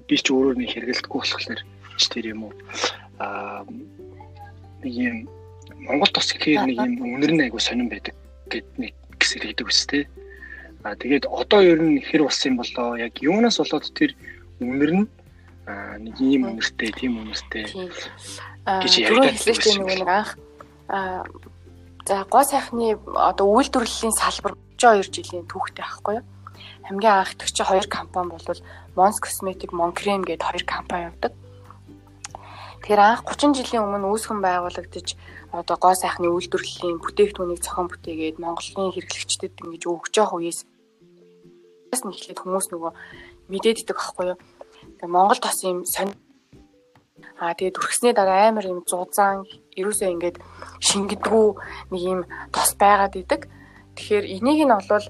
[0.10, 1.62] би ч өөрөөр нэг хэрэглэдэггүй болохоор
[1.98, 2.54] ч тэр юм уу.
[3.22, 3.64] Аа
[4.84, 5.18] нэг юм
[5.84, 8.16] Монгол тос гэхээр нэг юм үнэр нь айгу сонирн байдаг
[8.48, 10.04] гэд нэг гэсэр хийдэг үстэй.
[10.84, 14.12] Аа тэгээд одоо ер нь хэр болсон юм болоо яг юунаас болоод тэр
[14.64, 15.08] үнэр нь
[16.04, 17.64] нэг ийм үнэртэй, тийм үнэртэй
[18.68, 20.32] гэж ярьдаг байсан нэг анх
[20.92, 21.24] аа
[22.04, 26.26] за гоо сайхны одоо үйлдвэрлэлийн салбар 32 жилийн түүхтэй байхгүй юу?
[26.84, 28.60] Хамгийн анх тэгч хоёр компани бол
[28.96, 31.32] Mons Cosmetic, Moncreme гэдэг хоёр компани явдаг.
[32.84, 35.16] Тэгэхээр анх 30 жилийн өмнө үүсгэн байгуулагдаж
[35.54, 42.42] одоо гоо сайхны үйлдвэрлэлийн бүтээгдэхүүнийг зохион бүтээгээд Монголын хэрэглэгчдэд ингэж өгч явах үеэс нь эхлээд
[42.42, 42.92] хүмүүс нөгөө
[43.54, 44.40] мэдээддэг байхгүй юу?
[44.98, 46.18] Тэгээ Монгол тос юм сонь
[47.38, 49.46] Аа тэгээд үргэсний дараа амар юм зузаан
[49.78, 50.38] ерөөсөө ингээд
[50.88, 51.48] шингэдэггүй
[51.92, 52.20] нэг юм
[52.56, 53.42] тос байгаад идэг.
[53.94, 55.08] Тэгэхээр энийг нь олвол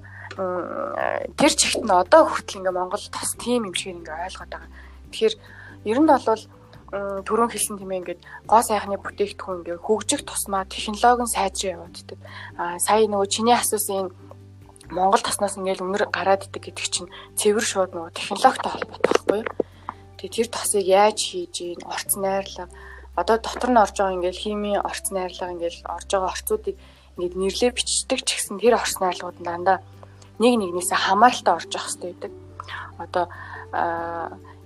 [1.39, 4.71] тэр чигт нь одоо хүртэл ингээ Монгол тос тийм юм шиг ингээ ойлгоод байгаа.
[5.11, 5.35] Тэгэхээр
[5.91, 6.41] ер нь бол
[6.93, 12.19] түрүүн хэлсэн тийм ээ ингээд гоо сайхны бүтээгдэхүүн ингээ хөгжих тусмаа технологи нь сайжраа явагддаг.
[12.53, 14.13] Аа сая нөгөө чиний асуусан
[14.93, 19.49] Монгол тосноос ингээл өнөр гараад идэг гэдэг чинь цэвэр шууд нөгөө технологитой холбоотой байхгүй юу?
[20.21, 22.69] Тэгээ тэр тосыг яаж хийж ийн орц найрлага
[23.17, 26.77] одоо дотор нь орж байгаа ингээл химийн орц найрлага ингээл орж байгаа орцуудыг
[27.17, 29.81] ингээд нэрлээ бичдэг ч гэсэн тэр орц найрлагууд дандаа
[30.37, 32.33] нэг нэгнээсээ хамааралтай орж явах хэрэгтэй байдаг.
[33.01, 33.25] Одоо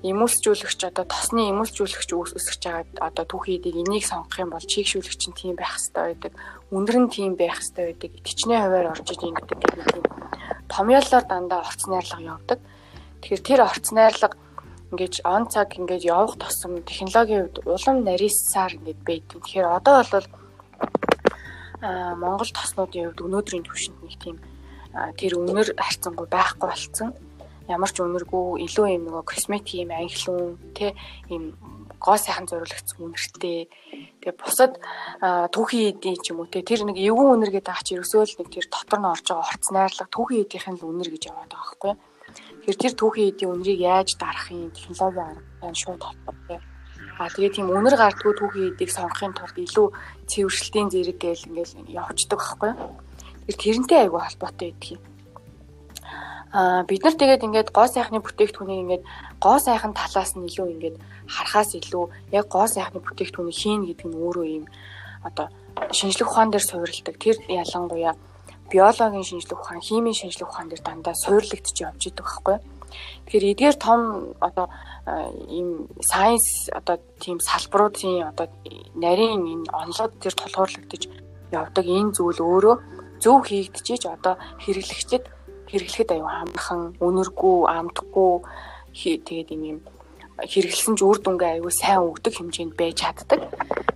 [0.06, 5.56] эмүүлсжүүлэгч одоо тосны эмүүлсжүүлэгч өсөж байгаа одоо түүхийдийг энийг сонгох юм бол чийгшүүлэгч нь тийм
[5.58, 6.34] байх хэрэгтэй байдаг.
[6.70, 8.12] Өндөр нь тийм байх хэрэгтэй байдаг.
[8.14, 10.06] Итгэжний хуваар орж иж ингэдэг гэх мэт
[10.70, 12.60] томьёолоор дандаа орц найрлага явдаг.
[13.26, 14.38] Тэгэхээр тэр орц найрлага
[14.94, 19.42] ингэж он цаг ингэж явах тосом технологийн хувьд улам нарийсаар ингэж байдаг.
[19.42, 20.28] Тэгэхээр одоо бол
[21.82, 24.38] а Монгол тоснуудын хувьд өнөөдрийн түвшинд нэг тийм
[25.18, 27.14] тэр үнэр харьцангуй байхгүй болцсон
[27.68, 30.96] ямар ч үнэргүй илүү юм нөгөө косметик юм анхлын тэ
[31.28, 31.56] юм
[32.00, 33.68] гоо сайхан зориулагдсан үнэртэй.
[34.22, 34.80] Тэгээ бусад
[35.22, 38.50] түүхийн эдийн ч юм уу те тэр нэг эвгүй үнэр гэдэг ач ерөөсөө л нэг
[38.54, 41.94] тэр дотор нь орж байгаа орц найрлага түүхийн эдийнхэн л үнэр гэж яваад байгаа байхгүй.
[42.38, 46.60] Тэгэхээр тэр түүхийн эдийн үнэрийг яаж дарах юм технологи арга шууд холбоотой.
[47.18, 49.88] А тэгээ тийм үнэр гардгүй түүхийн эдийг сонгохын тулд илүү
[50.30, 52.72] цэвэршилтийн зэрэг гээл ингээл явцдаг байхгүй.
[53.48, 55.17] Тэр тэрнтэй айгүй холбоотой байдаг юм.
[56.48, 59.04] Бид нар тэгээд ингээд гоо сайхны бүтээгдэхүүнийг ингээд
[59.44, 60.96] гоо сайхан талаас нь илүү ингээд
[61.28, 64.66] харахаас илүү яг гоо сайхны бүтээгдэхүүнийг хийн гэдэг нь өөрөө юм
[65.28, 65.52] одоо
[65.92, 67.16] шинжлэх ухаан дээр суурилдаг.
[67.20, 68.16] Тэр ялангуяа
[68.72, 72.58] биологийн шинжлэх ухаан, химийн шинжлэх ухаан дээр дандаа суурилагдчих явж идэг байхгүй?
[73.28, 74.02] Тэгэхээр эдгээр том
[74.40, 74.72] одоо
[75.52, 78.48] ийм сайенс одоо тийм салбаруудын одоо
[78.96, 81.04] нарийн энэ онолоод тэр тулгуурлагдаж
[81.52, 82.76] явдаг энэ зүйл өөрөө
[83.20, 85.24] зөв хийгдчихэж одоо хэрэглэгчдэд
[85.68, 88.34] хэрэглэхэд аюу амархан, үнэргүй, амтгүй
[88.98, 89.80] тэгээд юм
[90.38, 93.42] хэрэглэсэн ч үр дүнгээ аюу сайн өгдөг хэмжээнд байж чаддаг.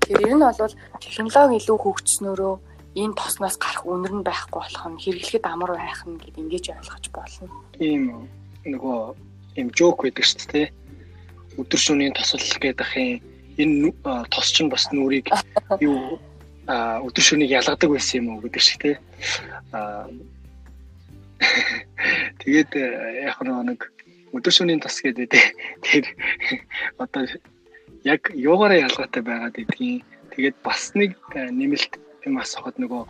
[0.05, 2.53] Тэгэхээр энэ бол технологи илүү хөгжснөөрөө
[2.97, 7.05] энэ тосноос гарах үнэр нь байхгүй болох нь хэрэглэхэд амар байх нь гэд ингэж ойлгож
[7.13, 7.47] болно.
[7.79, 8.27] Ийм
[8.65, 8.99] нөгөө
[9.61, 10.67] ийм жок байдаг шүү дээ.
[11.61, 13.21] Өдөр шөнийн тосол гэдэг ахын
[13.61, 13.93] энэ
[14.33, 15.29] тос чинь бас нүрийг
[15.85, 16.19] юу
[16.67, 18.95] өдөр шөнийг ялгадаг байсан юм уу гэдэг шиг тий.
[22.41, 22.85] Тэгээд э,
[23.25, 23.79] яг нэг
[24.31, 25.29] өдөр шөнийн тас гэдэг
[25.83, 26.05] тэр
[26.97, 27.27] одоо
[28.07, 30.05] яг юугаараа ялгаатай байгаад идэгин.
[30.31, 33.03] Тэгээд бас нэг э, нэмэлт юм асуухад нөгөө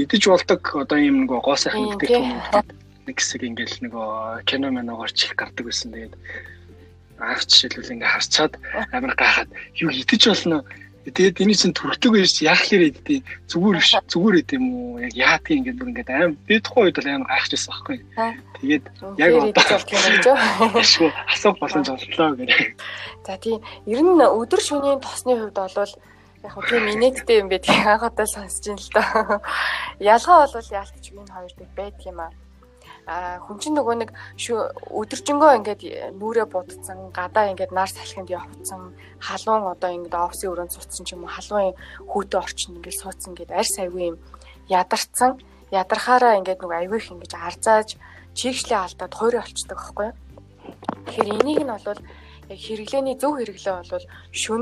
[0.00, 4.10] идэж болдог одоо юм нөгөө гоо сайхан бүтээгдэхүүн нэг хэсэг ингээл нөгөө
[4.48, 5.92] кино мануугаар чих гардаг байсан.
[5.92, 6.14] Тэгээд
[7.18, 8.52] аав жишээлбэл ингээ харцаад
[8.92, 9.50] амар гахаад
[9.80, 10.64] юу идэж болно
[11.06, 14.98] Тэгээд энэ чинь төрөлтөг байж яах лээ гэдэг зүгээр биш зүгээр гэдэг юм уу?
[14.98, 16.34] Яг яадгийг ингээд бүр ингээд аим.
[16.50, 17.98] Би тухайн үед бол амар гайхажсэн байхгүй.
[18.58, 18.84] Тэгээд
[19.22, 22.74] яг одоо шүү асуух боломж оллоо гэх.
[23.22, 23.62] За тийм.
[23.86, 25.94] Ер нь өдөр шөнийн тосны хувьд бол
[26.42, 29.38] яг хөө тийм инээдтэй юм байдаг анхудаа сонсож ин л доо.
[30.02, 32.34] Ялгаа бол яалтч энэ хоёр дэг байдаг юм аа
[33.06, 34.10] а хүн чинь нөгөө нэг
[34.42, 35.82] өдөржингөө ингээд
[36.18, 41.22] нүрээ будцсан гадаа ингээд нар салхинд явцсан халуун одоо ингээд офисын өрөөнд суудсан ч юм
[41.22, 41.78] уу халуун
[42.10, 44.16] хүүтэй орчин ингээд суудсан гэдэг арьс аягүй юм
[44.66, 45.38] ядарсан
[45.70, 47.88] ядархаараа ингээд нөгөө аягүй их ингээд арзааж
[48.34, 50.16] чигшлээ алдаад хойроо олцдог байхгүй юу?
[51.06, 52.02] Тэгэхээр энийг нь бол
[52.50, 54.06] яг хэрэглээний зөв хэрэглээ бол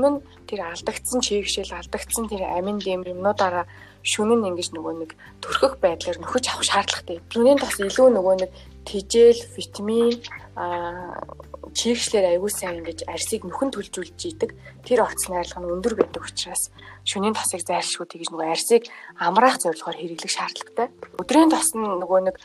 [0.09, 0.17] нь
[0.49, 3.65] тэр алдагдсан чигшэл алдагдсан тэр амин дэм юмнуудаараа
[4.05, 7.17] шүн нь ингэж нөгөө нэг төрхөх байдлаар нөхөж авах шаардлагатай.
[7.33, 8.51] Түүний тус илүү нөгөө нэг
[8.85, 10.21] тижэл, витамин,
[10.53, 11.25] аа
[11.73, 14.53] чийгчлэр аягүй сайн ингэж арсыг нөхөн төлжүүлж идэг.
[14.85, 16.69] Тэр орц найрлага нь өндөр байдаг учраас
[17.03, 18.87] шөнийн тосыг зайлшгүй тэгж нөгөө арсыг
[19.17, 20.87] амраах зорилгоор хэрэглэх шаардлагатай.
[21.19, 22.37] Өдрийн тос нь нөгөө нэг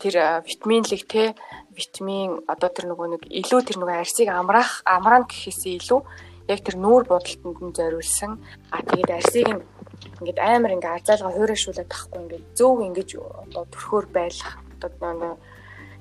[0.00, 1.36] тэр витаминлэг те
[1.76, 6.00] витамин одоо тэр нөгөө нэг илүү тэр нөгөө арсыг амраах амраана гэхээсээ илүү
[6.50, 8.42] яг тэр нүүр бодолтонд нь зориулсан
[8.74, 9.46] а тэгээд арсыг
[10.20, 15.38] ингээд амар ингээ арзаалга хуурайшуулаад тахгүй ингээд зөв ингэж одоо төрхөөр байлах одоо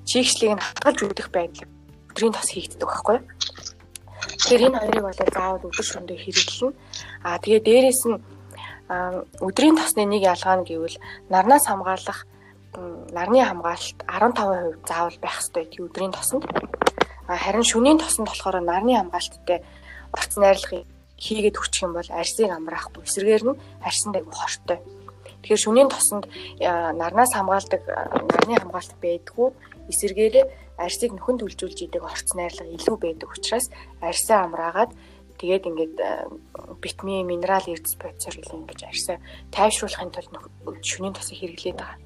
[0.05, 1.67] чийгчлийг нь хатгалж өгөх байдал
[2.11, 3.17] өдрийн тос хийгддэг байхгүй.
[4.39, 6.73] Тэгэхээр энэ хоёрыг болоо заавал өдөр шөнөдөө хэрэглэнэ.
[7.27, 8.17] Аа тэгээ дээрэс нь
[9.41, 10.97] өдрийн тосны нэг ялгаа нь гэвэл
[11.33, 12.19] нарнаас хамгаалах
[13.11, 16.45] нарны хамгаалалт 15% заавал байх ёстой гэдэг өдрийн тосонд.
[17.27, 19.59] Харин шөнийн тосонд болохоор нарны хамгаалттай
[20.13, 20.85] орц найрлагыг
[21.17, 23.03] хийгээд өччих юм бол арсыг амраахгүй.
[23.07, 24.79] Эсвэргээр нь арсанд айгүй хортой.
[25.45, 26.25] Тэгэхээр шөнийн тосонд
[26.59, 29.47] нарнаас хамгаалдаг нарны хамгаалалт байдгүй.
[29.91, 30.45] Эсвэргээрээ
[30.81, 34.91] арсыг нөхөн төлжүүлж идэг орц найрлага илүү байдаг учраас арсаа амраагаад
[35.39, 35.95] тэгээд ингээд
[36.83, 39.17] витамин, минерал, эрдэс бодисоор ингэж арсаа
[39.55, 41.99] тайвшруулахын тулд шөнийн тосыг хэрэглээд байгаа.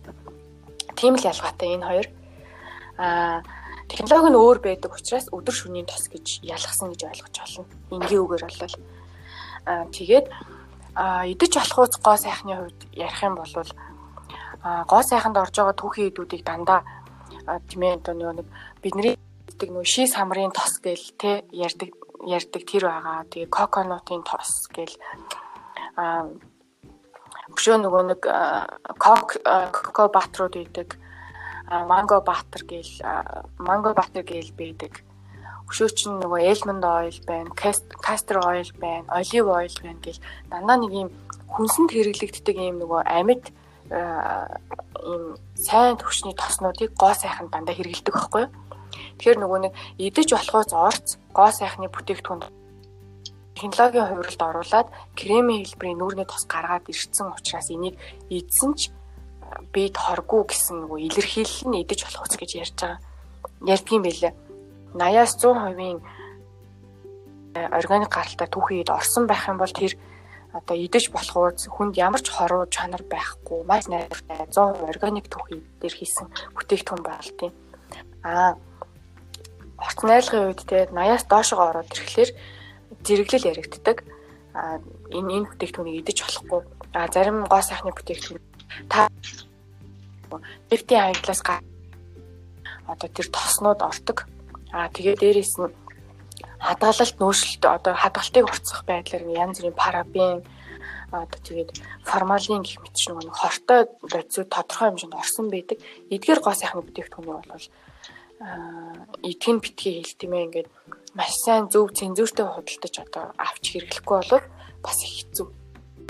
[0.98, 2.08] Тийм л ялгаатай энэ хоёр.
[3.00, 3.42] Аа
[3.90, 7.66] технологи нь өөр байдаг учраас өдөр шөнийн тос гэж ялгсан гэж ойлгож байна.
[7.90, 8.76] Энгийн үгээр бол
[9.96, 10.26] тэгээд
[11.34, 13.54] идэж болох уус гоо сайхны хувьд ярих юм бол
[14.90, 16.82] гоо сайханд орж байгаа түүхийн идүүдийг дандаа
[17.70, 18.48] тийм ээ одоо нэг
[18.84, 19.16] бидний
[19.48, 21.92] гэдэг нөө ши самрын тос гэл те ярддаг
[22.26, 23.24] ярддаг тэр байгаа.
[23.32, 24.96] Тэгээ коконутын тос гэл
[25.96, 26.28] аа
[27.50, 28.22] Өшөө нөгөө нэг
[29.02, 30.90] коко баатрууд идэг.
[31.90, 32.94] Манго баатар гээл
[33.58, 35.02] манго баатар гээл байдаг.
[35.70, 40.92] Өшөө чинь нөгөө элмонд ойл байна, кастер ойл байна, олив ойл байна гэл дандаа нэг
[40.92, 41.10] юм
[41.46, 43.46] хүнсэнд хэрэглэгддэг юм нөгөө амьд
[43.90, 48.54] ийм сайн төвчний тоснуудыг гоо сайхан дандаа хэрэглэдэг байхгүй юу?
[49.18, 52.42] Тэгэхээр нөгөө нэг идэж болохоос орц гоо сайхны бүтээгдэхүүн
[53.58, 54.88] технологийн хувьралд оруулаад
[55.20, 57.96] кремийн хэлбэрийн нүүрний тос гаргаад ирсэн учраас энийг
[58.30, 58.90] эзэн ч
[59.74, 63.00] бид хоргүй гэсэн нөгөө илэрхийлэл нь идэж болох үс гэж ярьж байгаа.
[63.66, 64.34] Ярьдгийм байлээ.
[64.94, 66.02] 80-аас 100%
[67.56, 69.98] органик гаралтай түүхийд орсон байх юм бол тэр
[70.54, 75.62] одоо идэж болох уу хүнд ямар ч хоруу чанар байхгүй маш найртай 100% органик түүхий
[75.82, 77.52] дээр хийсэн бүтээгдэхүүн болтیں۔
[78.26, 78.58] Аа
[79.78, 82.32] орц найрлагын үед те 80-аас доошоо ороод ирэхлээр
[83.06, 83.98] зэрэглэл яригддаг.
[84.58, 84.82] А
[85.14, 86.62] энэ энэ бүтээгдэхүүнийг идэж болохгүй.
[86.98, 88.42] А зарим гоо сайхны бүтээгдэхүүн
[88.90, 89.08] та
[90.70, 94.26] дэвтийн аяглаас одоо тэр тоснууд ордог.
[94.72, 95.74] А тэгээ дээрээс нь
[96.60, 100.44] хадгалалт нөөшлөлт одоо хадгалтыг уртсах байдлаар янз бүрийн парабен
[101.12, 101.70] одоо тэгээд
[102.06, 105.78] формалин гэх мэт шиг нэг хортой бодисууд тодорхой хэмжээнд орсон байдаг.
[106.14, 107.68] Эдгээр гоо сайхны бүтээгдэхүүнийг бол
[109.26, 110.70] эдгэн битгий хэл тийм ээ ингээд
[111.18, 114.44] маш сайн зөв цензуртэй худалдаж одоо авч хэрэглэхгүй бол
[114.86, 115.48] бас их хэцүү.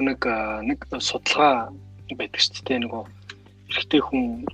[0.03, 0.21] Нэг
[0.67, 1.71] нэг судалгаа
[2.19, 3.03] байдаг шүү дээ нөгөө
[3.69, 4.45] эрэгтэй хүн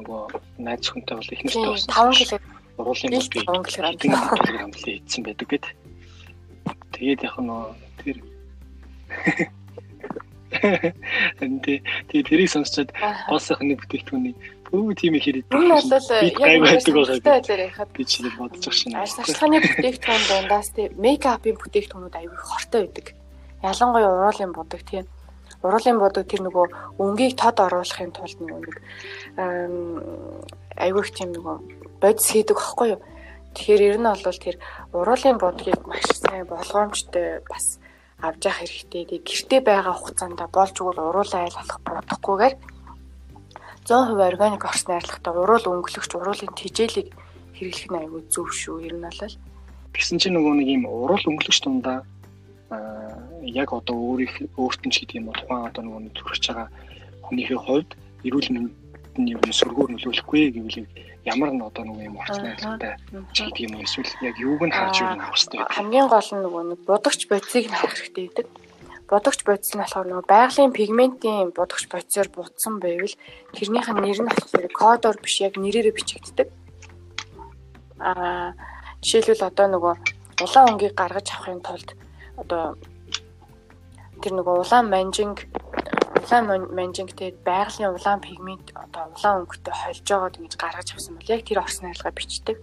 [0.00, 0.22] нөгөө
[0.64, 1.94] найз хүнтэй бол их нэртэй болсон.
[1.94, 2.49] 5 кг
[2.80, 3.82] уруулын бол би 5 кг
[4.64, 5.64] амлын идсэн байдаг гэд.
[6.96, 8.16] Тэгээд яг нөгөө тэр
[11.40, 11.78] Энд тий
[12.10, 12.90] тэрийг сонсчод
[13.30, 14.34] гол сайхны бүтээгдэхүүний
[14.74, 15.46] өө тийм их хэрэг.
[15.46, 16.02] Энэ бол яг
[16.66, 18.98] байдаг байдлаар яхад гэж бодож байгаа шин.
[18.98, 23.14] Арьс ашигны бүтээгдэхүүн дундаас тий мейкапын бүтээгдэхүүнүүд аюул хортой байдаг.
[23.62, 25.06] Ялангуяа уруулын будаг тий
[25.62, 26.66] уруулын будаг тэр нөгөө
[27.02, 28.76] өнгийг тод оруулахын тулд нөгөө нэг
[30.96, 31.56] их тийм нөгөө
[32.00, 33.00] бодис хийдэг байхгүй юу?
[33.54, 34.56] Тэгэхээр ер нь бол тэр
[34.96, 37.78] уруулын будгийг маш сайн болгоомжтой бас
[38.22, 39.04] авч явах хэрэгтэй.
[39.04, 42.54] Тэг гэртээ байгаа хугацаанд болж өгвөл уруулаа айлгах бодохгүйгээр
[43.84, 47.08] 100% органик орс найрлагатай уруул өнгөлөгч уруулын тижээлийг
[47.56, 48.86] хэрэглэх нь аюул зөв шүү.
[48.86, 49.34] Ер нь бол
[49.90, 52.06] Тэгсэн чинь нөгөө нэг юм уруул өнгөлөгч дундаа
[52.70, 53.10] аа
[53.42, 56.68] яг одоо өөрийнх өөрт нь ч гэдэг юм уу тухайн одоо нөгөө төрөж байгаа
[57.26, 57.90] хүнийхээ хувьд
[58.26, 60.86] эрүүл мэндийн юм сөргөөр нөлөөлөхгүй гэвэл
[61.24, 62.96] ямар нь одоо нөгөө юм орц найрлагатай
[63.36, 65.76] гэдэг юм эсвэл яг юуг нь харж юу авах хэрэгтэй байдаг.
[65.76, 68.46] Хамгийн гол нь нөгөө нэг будагч бодисыг нь харах хэрэгтэй байдаг.
[69.10, 73.14] Будагч бодис нь болохоор нөгөө байгалийн пигментийн будагч бодисоор бутсан байвал
[73.52, 76.48] тэрнийх нь нэр нь болохоор кодоор биш яг нэрээрээ бичигддэг.
[78.00, 78.56] Аа
[79.04, 79.94] жишээлбэл одоо нөгөө
[80.40, 81.88] улаан өнгийг гаргаж авахын тулд
[82.40, 82.80] одоо
[84.24, 85.44] тэр нөгөө улаан манжинг
[86.20, 91.42] улаан манжингтэй байгалийн улаан пигмент одоо улаан өнгөтэй холж байгаад ингэж гаргаж авсан бол яг
[91.44, 92.58] тэр орс найрлагаа бичдэг.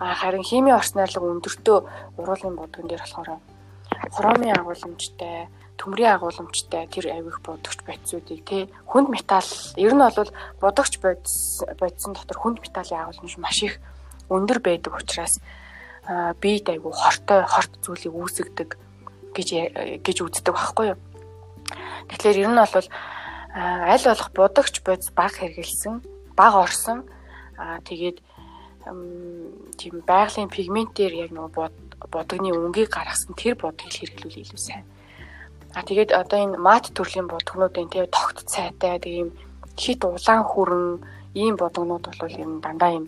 [0.00, 1.78] А харин химийн орс найрлага өндөртөө
[2.20, 3.40] уруулын будган дээр болохоор
[4.16, 11.00] хромын агуулмжтай, төмрийн агуулмжтай тэр авих будагч бодисуудыг тий хүнд металл ер нь бол будагч
[11.00, 13.80] бодис бодисон дотор хүнд металлын агуулмж маш их
[14.28, 15.40] өндөр байдаг учраас
[16.40, 18.70] биед айгу хортой хорт зүйлийг үүсгдэг
[19.36, 19.48] гэж
[20.04, 20.98] гэж үздэг байхгүй юу.
[22.10, 22.86] Тэгэхээр ер нь бол
[23.54, 25.94] аль болох будагч бодис баг хэрэгэлсэн,
[26.34, 27.06] баг орсон
[27.56, 28.18] аа тэгээд
[29.78, 31.70] тийм байгалийн пигментээр яг нөгөө
[32.10, 34.84] будагны өнгийг гаргасан тэр будгийг хэрэглүүл илүү сайн.
[35.74, 39.30] А тэгээд одоо энэ мат төрлийн будагнуудын тэгээ тогт цайтай тийм
[39.76, 43.06] хит улаан хүрэн ийм будагнууд бол нь дандаа ийм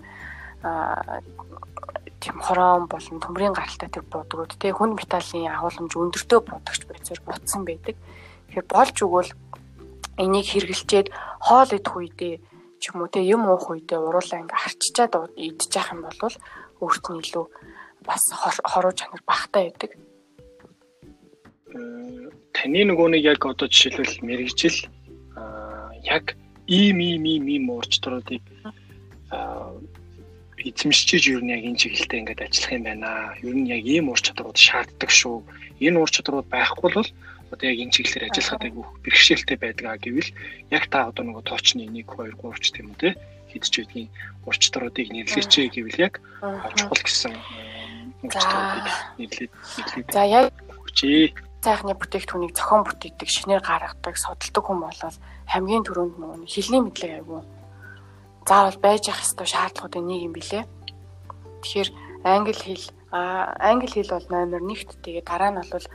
[2.23, 7.67] тийм хорон болон төмрийн гаралтай тэр будгууд тий хүн металлын агуулмж өндөртөө будагч байцаар ботсон
[7.67, 7.97] байдаг.
[8.53, 9.31] Тэгэхээр болж өгвөл
[10.21, 11.09] энийг хэрглэчээд
[11.41, 12.35] хоол идэх үедээ
[12.77, 16.37] ч юм уу тий юм уух үедээ уруулаа ингээ харчичаад идчих юм бол
[16.85, 17.47] өөрт нь илүү
[18.05, 18.29] бас
[18.61, 19.97] хоруу чанар багтаа байдаг.
[22.53, 24.79] Таны нөгөө нэг яг одоо жишээлбэл мэрэгжил
[26.05, 26.37] яг
[26.69, 28.45] ийм ийм ийм ийм уурчдруудыг
[30.61, 33.33] эзэмшиж юу нэг энэ чиглэлтэй ингээд ажиллах юм байна.
[33.41, 35.41] Ер нь яг ийм ур чадварууд шаарддаг шүү.
[35.81, 37.09] Энэ ур чадварууд байхгүй бол
[37.53, 40.31] одоо яг энэ чиглэлээр ажиллахад айгүй бэрхшээлтэй байдаг гэвэл
[40.73, 43.09] яг та одоо нөгөө тоочны 1 2 3 ч тийм үү те
[43.53, 44.09] хийдэж байдгийн
[44.49, 46.15] ур чадваруудыг нэрлэеч гэвэл яг
[46.75, 47.35] чухал гэсэн
[48.25, 48.87] ур чадваруудыг
[49.21, 50.09] нэрлээд нэрлээд.
[50.17, 50.49] За яг
[50.81, 55.01] хүчээ цайхны бүтээгдэхүүнийг зохион бүтээдэг, шинээр гаргадаг, судалдаг хүн бол
[55.47, 57.41] хамгийн түрүүнд нөгөө хилний мэдлэг айгүй
[58.47, 60.67] заавал байж ах ёстой шаардлагуудын нэг юм билэ.
[61.63, 61.91] Тэгэхээр
[62.27, 65.87] англи хэл англи хэл бол номер 1-т тэгээ дараа нь бол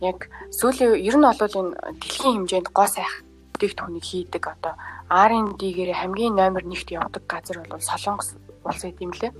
[0.00, 3.24] яг сүүлийн ер нь бол энэ дэлхийн хэмжээнд гоо сайх
[3.54, 4.74] бүтээгдэхүүнийг хийдэг одоо
[5.08, 9.32] R&D-гээр хамгийн номер 1-т явдаг газар бол Солонгос улс гэдэм лээ.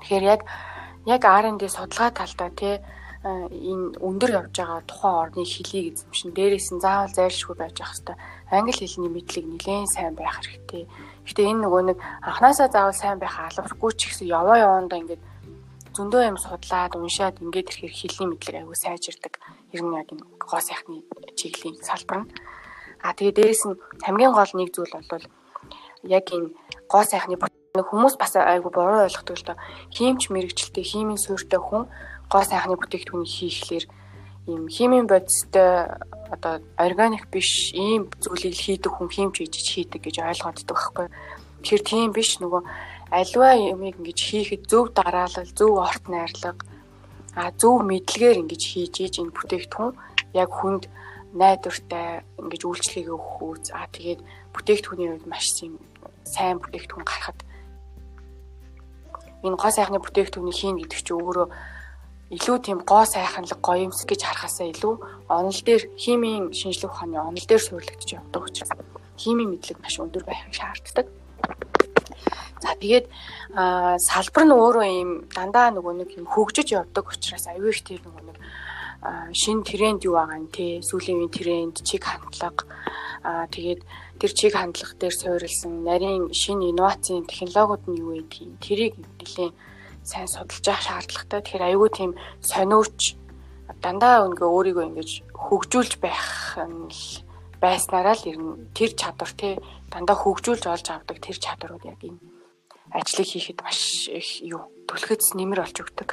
[0.00, 0.40] Тэгэхээр яг
[1.08, 2.76] яг R&D судалгаа талдаа тий
[3.24, 8.20] энэ өндөр явж байгаа тухайн орны хэлийг эзэмшин дээрээс нь заавал зайлшгүй байж ах хэвээр
[8.52, 10.84] англи хэлний мэдлэг нэлээд сайн байх хэрэгтэй.
[11.24, 15.22] Гэтэ энэ нөгөө нэг анханасаа заавал сайн байх албаргүй ч гэсэн яваа явандаа ингээд
[15.94, 19.38] зөндөө юм судлаад уншаад ингээд ирэхээр хэлний мэдлэг аягүй сайжирдаг.
[19.70, 21.06] Ер нь яг энэ гоо сайхны
[21.38, 22.30] чиглийн салбар нь.
[22.98, 25.24] А тэгээ дээрэс нь хамгийн гол нэг зүйл бол
[26.02, 26.50] яг энэ
[26.90, 27.38] гоо сайхны
[27.78, 29.58] хүмүүс бас айгүй буруу ойлгодог л доо.
[29.94, 31.86] Химч мэрэгчлээ, химийн суурьтай хүн
[32.26, 33.86] гоо сайхны бүтээгдэхүүнийг хийхлээр
[34.50, 35.94] ийм химийн бодистой
[36.30, 41.06] одоо органик биш ийм зүйлийг хийдэг хүн химч хийж хийдэг гэж ойлгоддог байхгүй.
[41.62, 42.62] Тэгэхээр тийм биш нөгөө
[43.10, 46.62] альва юмыг ингэж хийхэд зөв дараалал, зөв орт найрлага,
[47.34, 49.92] а зөв мэдлэгээр ингэж хийж ийж энэ бүтээгдэхүүн
[50.34, 50.84] яг хүнд
[51.34, 53.64] найдвартай ингэж үйлчлэгээ өгөх үз.
[53.74, 54.20] А тэгээд
[54.54, 55.50] бүтээгдэхүүний хувьд маш
[56.24, 57.38] сайн бүтээгдэхүүн гарахад
[59.44, 61.48] энэ гоо сайхны бүтээгдэхүүнийг хийн гэдэг чинь өөрөө
[62.32, 64.94] илүү тийм гоо сайханлаг гоё юмс гэж харахаасаа илүү
[65.28, 68.72] онол дээр химийн шинжлэх ухааны онол дээр суйрлагдчих явдаг учраас
[69.20, 71.06] химийн мэдлэг маш өндөр байх шаарддаг.
[72.64, 73.06] За тэгээд
[74.00, 78.24] салбар нь өөрөө ийм дандаа нөгөө нэг юм хөгжиж явдаг учраас аюу их тэр нөгөө
[78.24, 78.38] нэг
[79.36, 80.80] шин тренд юу байгаа юм те?
[80.80, 82.64] Сүүлийн үеийн тренд чиг хандлага.
[83.20, 83.84] Аа тэгээд
[84.16, 89.52] тэр чиг хандлага дээр суурилсан нарийн шин инновацийн технологиуд нь юу гэдгийг тэрийг нэлийн
[90.00, 91.40] сайн судалж явах шаардлагатай.
[91.44, 93.20] Тэгэхээр айгүй тийм сониуч
[93.84, 96.88] дандаа ингээ өөрийгөө ингэж хөгжүүлж байх нь
[97.60, 99.60] байснараа л ер нь тэр чадвар тий
[99.92, 102.33] дандаа хөгжүүлж олж авдаг тэр чадварууд яг энэ
[102.94, 106.10] ажлыг хийхэд маш их юу түлхэц нэмэр болж өгдөг.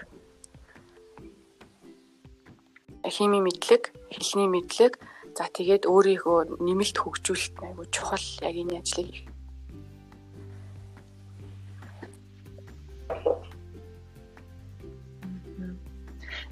[3.05, 4.97] Хими мэдлэг, хэлний мэдлэг,
[5.37, 9.31] за тэгээд өөрийгөө нэмэлт хөгжүүлэлт айгу чухал яг энэ ажлыг хийх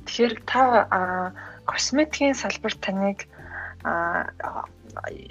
[0.10, 1.32] Тэгэхээр та
[1.70, 3.30] косметикийн салбар таныг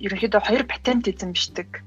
[0.07, 1.83] ерөнхийдөө хоёр патент эзэмшдэг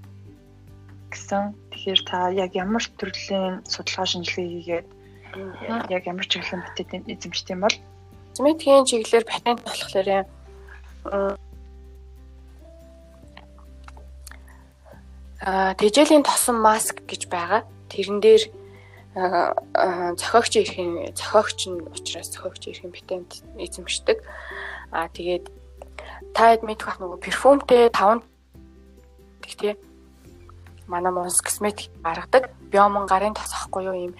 [1.12, 1.54] гэсэн.
[1.76, 4.88] Тэгэхээр та яг ямар төрлийн судалгаа шинжилгээ хийгээд
[5.92, 7.78] яг ямар чиглэлийн патент эзэмшдэг юм бол
[8.32, 10.10] косметикийн чиглэлээр патент болохоор
[15.42, 17.66] а тэжээлийн тосон маск гэж байгаа.
[17.90, 18.44] Тэрэн дээр
[20.22, 24.18] зохиогч эрхийн зохиогч нь учраас зохиогч эрхийн патент эзэмшдэг.
[24.92, 25.50] Аа тэгээд
[26.36, 28.24] та хэд мэдэх бах нөгөө перфумтэй 5
[29.44, 29.74] гэх тий
[30.92, 32.52] манай Монс косметик гаргадаг.
[32.72, 34.14] Биомон гарын тос ахгүй юу ийм?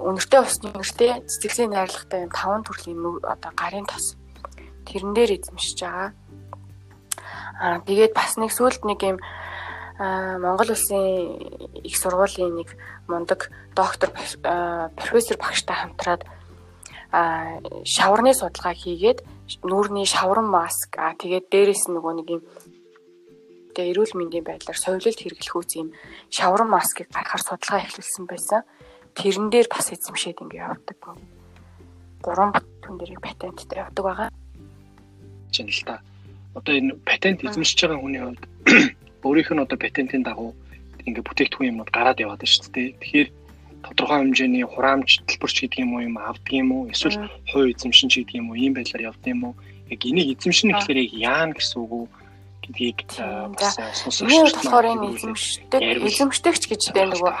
[0.00, 2.98] Өнөртэй усны өнөртэй цэцэглэлийн найрлагатай ийм 5 төрлийн
[3.28, 4.16] одоо гарын тос
[4.88, 6.10] тэрэн дээр эзэмшиж байгаа.
[7.60, 9.18] Аа тэгээд бас нэг сүлд нэг ийм
[9.98, 11.02] Монгол улсын
[11.82, 12.68] их сургуулийн нэг
[13.08, 14.14] мундаг доктор
[14.94, 16.22] профессор багштай хамтраад
[17.84, 19.24] шаврны судалгаа хийгээд
[19.64, 22.42] нүүрний шаврын маск а тэгээд дээрэс нь нөгөө нэг юм
[23.78, 25.94] тэгээ эрүүл мэндийн байдлаар совилолт хэрэглэх үс юм
[26.34, 28.66] шаврын маскыг гаргахаар судалгаа эхлүүлсэн байсан.
[29.14, 30.98] тэрэн дээр бас эзэмшээд ингэ явдаг.
[32.18, 34.28] Гурван бүтэн дээр патенттай явдаг байгаа.
[35.54, 36.02] Жин л та.
[36.58, 38.42] Одоо энэ патент эзэмшиж байгаа хүний хувьд
[39.26, 40.58] өөрийнх нь одоо патентын дагуу
[41.06, 42.88] ингээ бүтээгдэхүүн юмнууд гараад яваад байна шүү дээ.
[42.98, 43.28] Тэгэхээр
[43.86, 48.26] тодорхой хэмжээний хураамж төлбөрч гэдэг юм уу юм авдаг юм уу эсвэл хувь эзэмшин ч
[48.26, 49.54] гэдэг юм уу ийм байдлаар явдаг юм уу
[49.86, 52.06] яг энийг эзэмшин гэхээр яг яана гэсэн үг үү
[52.68, 52.98] гэдгийг
[53.56, 54.52] бас байна.
[54.52, 57.32] болохоор энэ эзэмшдэг эзэмшдэгч гэж дээ нөгөө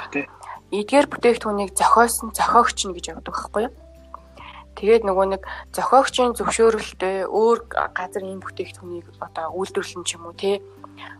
[0.72, 3.74] эдгээр бүтээгдэхүүнийг зохиосон зохиогч нь гэж явдаг байхгүй юу?
[4.76, 5.42] Тэгээд нөгөө нэг
[5.74, 7.58] зохиогчийн зөвшөөрөлтөй өөр
[7.92, 10.62] газар энэ бүтээгдэхүүнийг одоо үйлдвэрлэн ч юм уу тий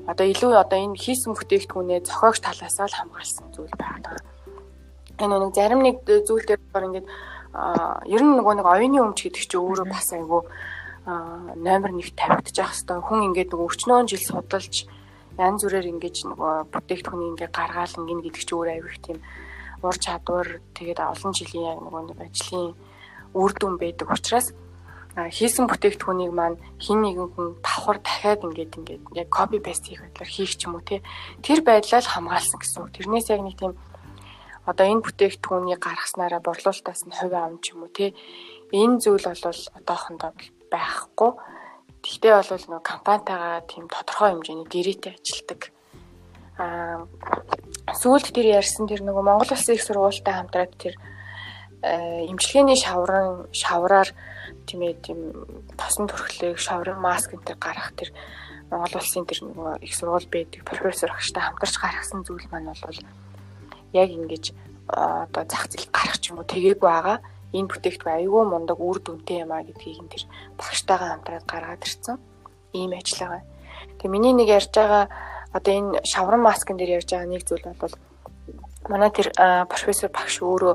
[0.06, 4.22] одоо илүү одоо энэ хийсэн бүтээгдэхүүнээ зохиогч талаас нь хамгаалсан зүйл байдаг.
[5.18, 7.08] Энэ нэг зарим нэг зүйл дээр болохоор ингээд
[8.14, 10.42] ер нь нөгөө нэг оюуны өмч гэдэг чинь өөрөө бас айгүй
[11.08, 14.74] номер 1 тавигдчих хэвээр хүн ингээд нөгөө өчнөө жил судалж
[15.40, 19.18] янз бүрээр ингэж нөгөө бүтээгдэхүүнийг ингээд гаргаал ингэн гэдэг чинь өөр аюу их тийм
[19.80, 22.76] ур чадвар тэгээд олон жилийн яг нөгөө нэг ажлын
[23.32, 24.52] үр дүн байдаг учраас
[25.16, 30.30] хийсэн бүтээгдэхүүнийг маань хин нэгэн хүн давхар дахиад ингээд ингээд яг копи пест хийх байдлаар
[30.30, 31.02] хийх ч юм уу тий.
[31.42, 32.94] Тэр байдлаа л хамгаалсан гэсэн үг.
[32.94, 33.74] Тэрнээс яг нэг тийм
[34.62, 38.14] одоо энэ бүтээгдэхүүнийг гаргаснараа борлуулалтаас нь хувь авч юм уу тий.
[38.70, 40.30] Энэ зүйл бол одоохондоо
[40.70, 41.30] байхгүй.
[42.04, 45.60] Тэгтээ бол нэг компанитайгаа тийм тодорхой хэмжээний дэрээтэй ажилдаг.
[46.58, 47.06] Аа
[47.94, 50.94] сүүлд тэр ярьсан тэр нөгөө Монгол Улсын их сургуультай хамтраад тэр
[51.82, 54.10] эмчилгээний шаврын шавраар
[54.66, 55.18] тийм ээ тийм
[55.78, 58.10] тосон төрхлөгийг шаврын маск энэ төр гаргах тэр
[58.70, 62.98] Монгол улсын тэр нөгөө их сургууль байдаг профессор багштай хамтарч гаргасан зүйл маань бол
[63.94, 64.44] яг ингэж
[64.88, 67.22] одоо зах зээл гарах ч юм уу тэгээгүй байгаа.
[67.52, 70.24] Энэ бүтээгдэхүүн аюул мундаг үр дүнтэй юм а гэдгийг энэ тэр
[70.58, 72.16] багштайгаа хамтраад гаргаад ирсэн.
[72.76, 73.42] Ийм ажиллагаа.
[73.98, 75.04] Тэгээ миний нэг ярьж байгаа
[75.56, 77.94] одоо энэ шаврын маскын дээр ярьж байгаа нэг зүйл бол
[78.88, 79.32] манай тэр
[79.68, 80.74] профессор багш өөрөө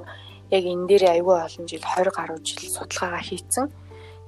[0.50, 3.68] яг энэ дээр аюул олон жил 20 гаруй жил судалгаагаа хийцэн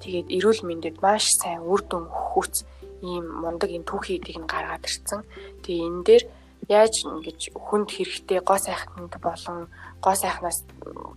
[0.06, 2.56] Тэгээд эрүүл мэндэд маш сайн үр дүн өгөхүүц
[3.02, 5.26] ийм мундаг энэ түүхийдийг нь гаргаад ирсэн.
[5.64, 6.24] Тэгээ энэ дээр
[6.70, 9.72] яаж ингэж хүнд хэрэгтэй гоо сайхнанд болон
[10.04, 10.62] гоо сайхнаас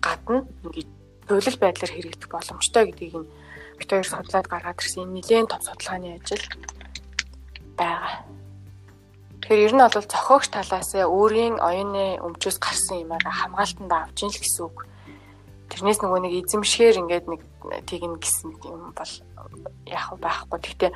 [0.00, 0.88] гадна ингэж
[1.28, 3.30] туйлал байдлаар хэрэглэх боломжтой гэдгийг нь
[3.78, 5.12] бит хоёр судлаад гаргаад ирсэн.
[5.12, 6.44] Нэлээд том судалгааны ажил
[7.78, 8.26] байгаа.
[9.48, 14.42] Тэгэхээр ер нь бол зохиогч талаас өөрийн оюуны өмчөөс гарсан юмаа хамгаалтанд авч ийн л
[14.42, 14.78] гэсэн үг.
[15.68, 17.40] Тэрнээс нөгөө нэг эзэмшгээр ингээд нэг
[17.86, 19.12] тэгнэ гэсэн юм бол
[19.86, 20.58] яах байхгүй.
[20.58, 20.92] Гэхдээ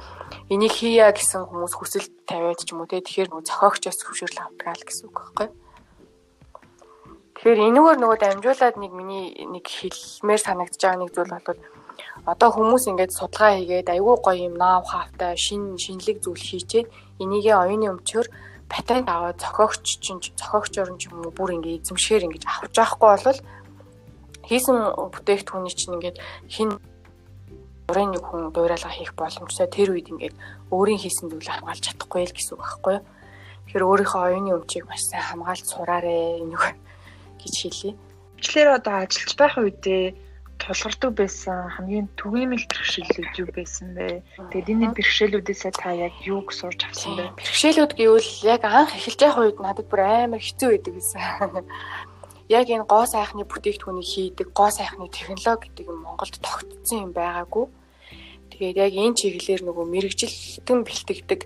[0.53, 4.77] энийг хийя гэсэн хүмүүс хүсэл тавиад ч юм уу те тэгэхээр нөгөө зохиогчоос зөвшөөрөл авдаг
[4.81, 5.49] л гэсэн үг байхгүй.
[7.43, 11.59] Тэгэхээр энэгээр нөгөө дамжуулаад нэг миний нэг хэлмээр санагдаж байгаа нэг зүйл бол
[12.23, 16.87] одоо хүмүүс ингээд судалгаа хийгээд айгүй гоё юм наав хаавтай шин шинэлэг зүйл хийчээд
[17.19, 18.31] энийгээ оюуны өмчөөр
[18.71, 23.11] патент аваад зохиогч чинь зохиогчор нь ч юм уу бүр ингээд эзэмшгээр ингэж авч яахгүй
[23.11, 23.39] бол
[24.47, 24.77] хийсэн
[25.11, 26.79] бүтээгдэхүүний чинь ингээд хин
[27.91, 30.39] урын нэг хүн дуурайлга хийх боломжтой тэр үед ингээд
[30.71, 33.05] өөрийн хийсэн зүйлээ хамгаалж чадахгүй л гэсэн үг байхгүй юу.
[33.67, 36.79] Тэгэхээр өөрийнхөө оюуны өмчийг маш сайн хамгаалж сураарэ энийг
[37.43, 37.93] гэж хэлье.
[38.39, 40.05] Ичлэр одоо ажиллаж байх үедээ
[40.63, 44.23] тулгардаг байсан хамгийн түгээмэл бэрхшээлүүд юу байсан бэ?
[44.55, 47.35] Тэгээд энэ бэрхшээлүүдээсээ та яг юуг сурч авсан бэ?
[47.35, 51.21] Бэрхшээлүүд гэвэл яг анх эхэлж байх үед надад бүр амар хэцүү байдаг гэсэн
[52.59, 57.67] яг энэ гоо сайхны бүтээгдэхүүнийг хийдэг гоо сайхны технологи гэдэг юм Монголд тогтцсон юм байгаагүй.
[58.55, 61.41] Тэгээд яг энэ чиглэлээр нөгөө мэрэгжилтэн бэлтгэдэг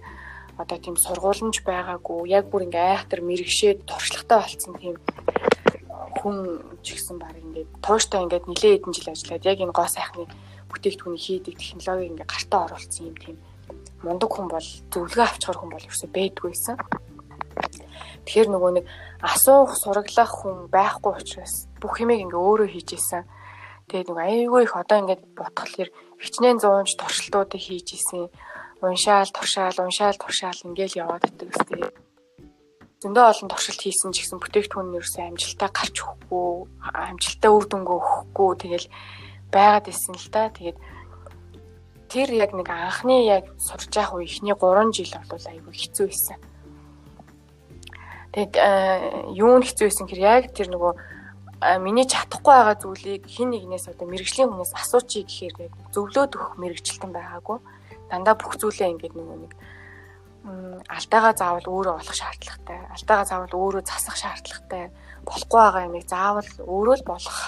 [0.61, 2.29] одоо тийм сургууламж байгаагүй.
[2.33, 4.97] Яг бүр ингээ айхтар мэрэгшээд туршлагатай болсон тийм
[6.27, 10.27] хүн ч гэсэн баг ингээд тууштай ингээд нилээ хэдэн жил ажиллаад яг энэ гоо сайхны
[10.67, 13.37] бүтээгдэхүүнийг хийдэг технологиг ингээ гартаа оруулсан юм тийм
[14.03, 16.77] мундаг хүн бол зөвлөгөө авчгаар хүн бол ерөөсөй байдгүйсэн.
[18.27, 18.87] Тэгэхээр нөгөө нэг
[19.23, 23.23] асуух, сураглах хүн байхгүй учраас бүх юмыг ингээ өөрөө хийж исэн.
[23.87, 28.27] Тэгээд нөгөө айгүй их одоо ингээд бодхолэр хичнээн 100 туршилтуудыг хийж исэн.
[28.83, 31.96] Уншаал, туршаал, уншаал, туршаал ингээл яваад байдаг үстэй.
[33.05, 36.49] Зөндөө олон туршилт хийсэн ч гэсэн бүтээгдэхүүн нь ерөөсөө амжилтаа гарч өгөхгүй,
[36.81, 38.87] амжилтаа үр дүнгөө өгөхгүй тэгэл
[39.53, 40.49] байгаад исэн л та.
[40.49, 40.79] Тэгээд
[42.09, 46.41] тэр яг нэг анхны яг сурж явах үе ихний 3 жил бол айгүй хэцүү байсан
[48.37, 50.93] Тэгээд э, юу нь хэцүү байсан гэхээр яг тэр нөгөө
[51.81, 57.65] миний чадахгүй байгаа зүйлийг хин нэгнээс одоо мэрэгжлийн хүнээс асуучих гэхээр зөвлөөд өгөх мэрэгчлэн байгаагүй.
[58.13, 59.53] Дандаа бүх зүйлээ ингээд нөгөө нэг
[60.47, 62.79] алдаагаа заавал өөрөө олох шаардлагатай.
[62.95, 64.95] Алдаагаа заавал өөрөө засах шаардлагатай.
[65.27, 67.39] Болохгүй байгаа юмыг заавал өөрөө л болох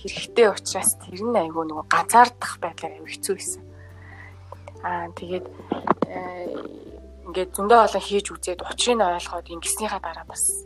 [0.00, 3.64] хэрэгтэй учраас тэр нь айгүй нөгөө ганцаардах байдлаар айгүй хэцүү байсан.
[4.80, 5.46] Аа тэгээд
[6.08, 6.56] э,
[7.28, 10.64] ингээд зөндөө олон хийж үзээд учрыг нь ойлгоод ингэснийхаа дараа бас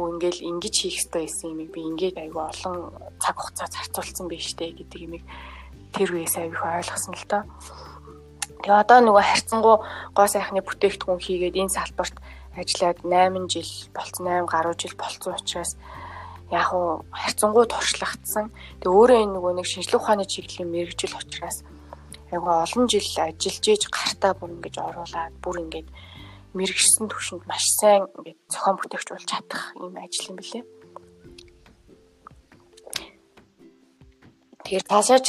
[0.00, 2.74] өө ингээл ингэж хийх хэрэгтэй байсан юм би ингээд айгүй олон
[3.20, 5.14] цаг хугацаа зарцуулсан байж тээ гэдэг юм
[5.92, 7.42] тэр үеэс айгүй ойлгосон л доо.
[8.64, 9.76] Тэгээ одоо нөгөө харьцангуй
[10.16, 12.16] гоо сайхны бүтээгдэхүүн хийгээд энэ салбарт
[12.56, 15.76] ажиллаад 8 жил болцсон 8 гаруй жил болцсон учраас
[16.48, 18.48] яг уу харьцангуй туршлагдсан.
[18.80, 21.60] Тэгээ өөрөө энэ нөгөө нэг шинжлэх ухааны чиглэлийн мэрэгжил учраас
[22.32, 25.86] айгүй олон жил ажиллаж ийж гартаа бүр ингэж оруулаад бүр ингэж
[26.56, 30.64] мэрэгсэн төвшөнд маш сайн ингээд зохион бүтээгч болж чадах юм ажил юм билээ.
[34.64, 35.26] Тэгэхээр таашаач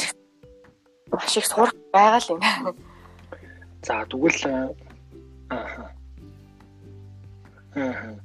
[1.12, 2.40] маш их сурах байгаа л юм.
[3.86, 5.94] За тэгвэл аа.
[7.78, 8.18] Аа.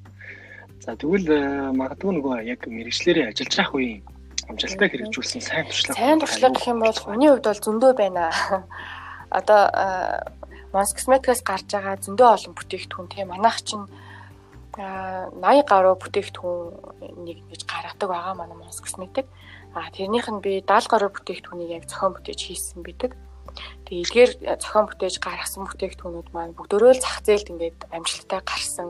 [0.81, 1.29] За тэгвэл
[1.77, 4.01] магадгүй нөгөө яг мэрэгчлэрээ ажиллаж явах үеийн
[4.49, 6.01] амжилттай хэрэгжүүлсэн сайн туршлага.
[6.01, 8.33] Сайн туршлага гэх юм бол хүний хувьд бол зөндөө байна.
[9.37, 9.61] Одоо
[10.73, 13.85] Mons Cosmetics гарч байгаа зөндөө олон бүтээгдэхүүн тийм манайх чинь
[14.73, 19.29] 80 гаруй бүтээгдэхүүн нэг гэж гаргадаг байгаа манай Mons Cosmetics.
[19.77, 23.13] А тэрнийх нь би 70 гаруй бүтээгдэхүүнийг яг зохион бүтээж хийсэн бидэг.
[23.85, 24.31] Тэгээ эдгээр
[24.63, 28.89] зохион бүтээж гаргасан бүтээгдэхүүнүүд маань бүгдөө л зах зээлд ингээд амжилттай гарсан.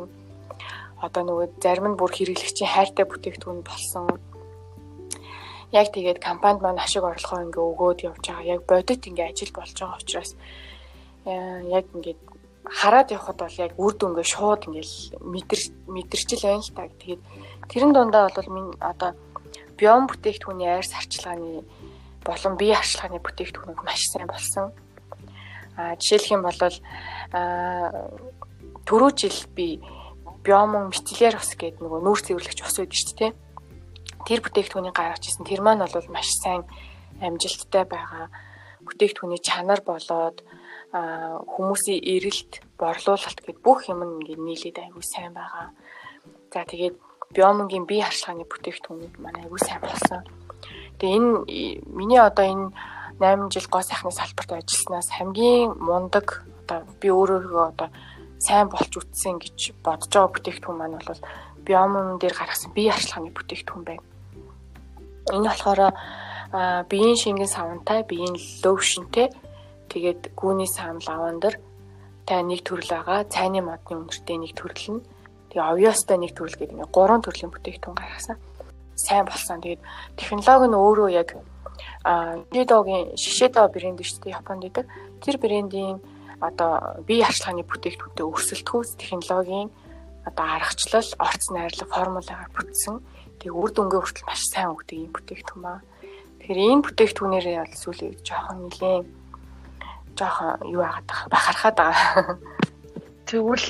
[1.01, 4.05] Одоо нөгөө зарим нь бүр хэрэглэгчийн хайртай бүтээгдэхүүн болсон.
[5.73, 8.53] Яг тэгээд компанид маань ашиг орлогоо ингээ өгөөд явж байгаа.
[8.53, 10.35] Яг бодит ингээ ажил болж байгаа учраас
[11.23, 12.17] Э, яг ингээд
[12.65, 16.89] хараад явхад бол яг үр дүнгээ шууд ингээл мэдэр мэдэрчил байна л та.
[16.89, 17.21] Тэгээд
[17.69, 19.13] тэрэн дундаа бол минь одоо
[19.77, 21.61] биом бүтээгдэхүүний айр сарчлагын
[22.25, 24.71] болон бие харчлагын бүтээгдэхүүнүүд маш сайн болсон.
[25.77, 26.59] А жишээлх юм бол
[28.85, 29.81] түрүү жил би
[30.43, 33.31] биомон мицеллер ус гэдэг нөгөө нүүр цэвэрлэгч ус байдаг шүү дээ.
[34.25, 35.45] Тэр бүтээгдэхүүнийг гаргаж ирсэн.
[35.45, 36.65] Тэр маань бол маш сайн
[37.21, 38.29] амжилттай байгаа.
[38.85, 40.41] Бүтээгдэхүүний чанар болоод
[40.91, 45.71] хүмүүсийн эрэлт, борлуулалт гэд бүх юм ингээд нийлээд айгүй сайн байгаа.
[46.51, 46.97] За тэгээд
[47.31, 50.40] биомынгийн бие харчлагын бүтээгдэхүүнүүд маань айгүй сайн болсон.
[51.01, 51.31] Тэгээ энэ
[51.89, 52.69] миний одоо энэ
[53.17, 57.89] 8 жил гоо сайхны салбарт ажилласнаас хамгийн мундаг одоо би өөрөөгөө одоо
[58.37, 61.21] сайн болж үтсэн гэж бодож байгаа бүтээгдэхүүн маань бол
[61.65, 64.05] биомын дээр гаргасан бие харчлагын бүтээгдэхүүн байна.
[65.33, 65.81] Энэ болохоор
[66.89, 69.29] биеийн шингэн савнтай, биеийн ловшнтэй
[69.91, 71.59] Тэгээд гүүний саам лавандер
[72.23, 73.27] та нэг төрөл байгаа.
[73.27, 75.03] Цайны модны үнэртэй нэг төрөл нь.
[75.51, 78.39] Тэгээ овёостой нэг төрөл гэдэг ингээ гурван төрлийн бүтээгдэхүүн гаргасан.
[79.01, 79.61] Сайн болсон.
[79.61, 79.81] Тэгээд
[80.15, 81.29] технологи нь өөрөө яг
[82.53, 84.85] Шишидогийн Шишидо брэнд шүү дээ Японд идэг.
[85.21, 85.97] Тэр брэндийн
[86.41, 89.69] одоо бие харчлагын бүтээгдэхүүнтэй өрсөлдөхүүс технологийн
[90.25, 93.01] одоо аргачлал, орц найрлаг формулагаар бүтсэн.
[93.41, 95.81] Тэгээ үр дүнгээ хүртэл маш сайн өгдөг юм бүтээгдэхүүн ба.
[96.41, 99.07] Тэгэхээр энэ бүтээгдэхүүнээрээ бол сүүлийн жоохон нэлээд
[100.17, 102.37] жоохон юу яагаад бахархаад байгаа.
[103.29, 103.67] Тэгвэл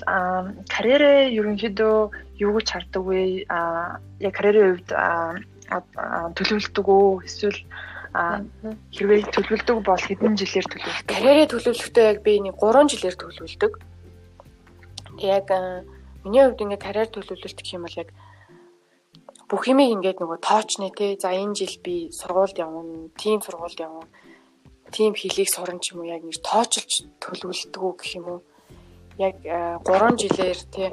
[0.72, 1.98] карьерээ ерөнхийдөө
[2.42, 3.46] юу гэж хардаг вэ?
[3.48, 4.90] А яг карьерийн хувьд
[6.36, 7.24] төлөвлөдөг үү?
[7.30, 7.60] Эсвэл
[8.92, 11.08] хэрвээ төлөвлөдөг бол хэдэн жилээр төлөвлөдөг?
[11.08, 13.74] Карьерээ төлөвлөхдөө яг би нэг 3 жилээр төлөвлөдөг.
[15.22, 15.48] Яг
[16.26, 18.10] миний хувьд ингээ карьер төлөвлөлт гэх юм бол яг
[19.48, 24.08] бүх юмыг ингээд нөгөө тоочны те за энэ жил би сургуульд явна, тим сургуульд явна
[24.92, 28.40] тийм хэлийг суран ч юм уу яг нэг тоочилж төлөвлөдөг үү гэх юм уу.
[29.20, 30.88] Яг 3 э, жилээр тий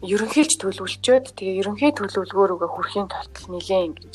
[0.00, 4.14] ерөнхийлж төлөвлөчөөд тэгээ ерөнхий төлөвлөгөөрөөгөө хүрэхийн тулд нилээн ингэж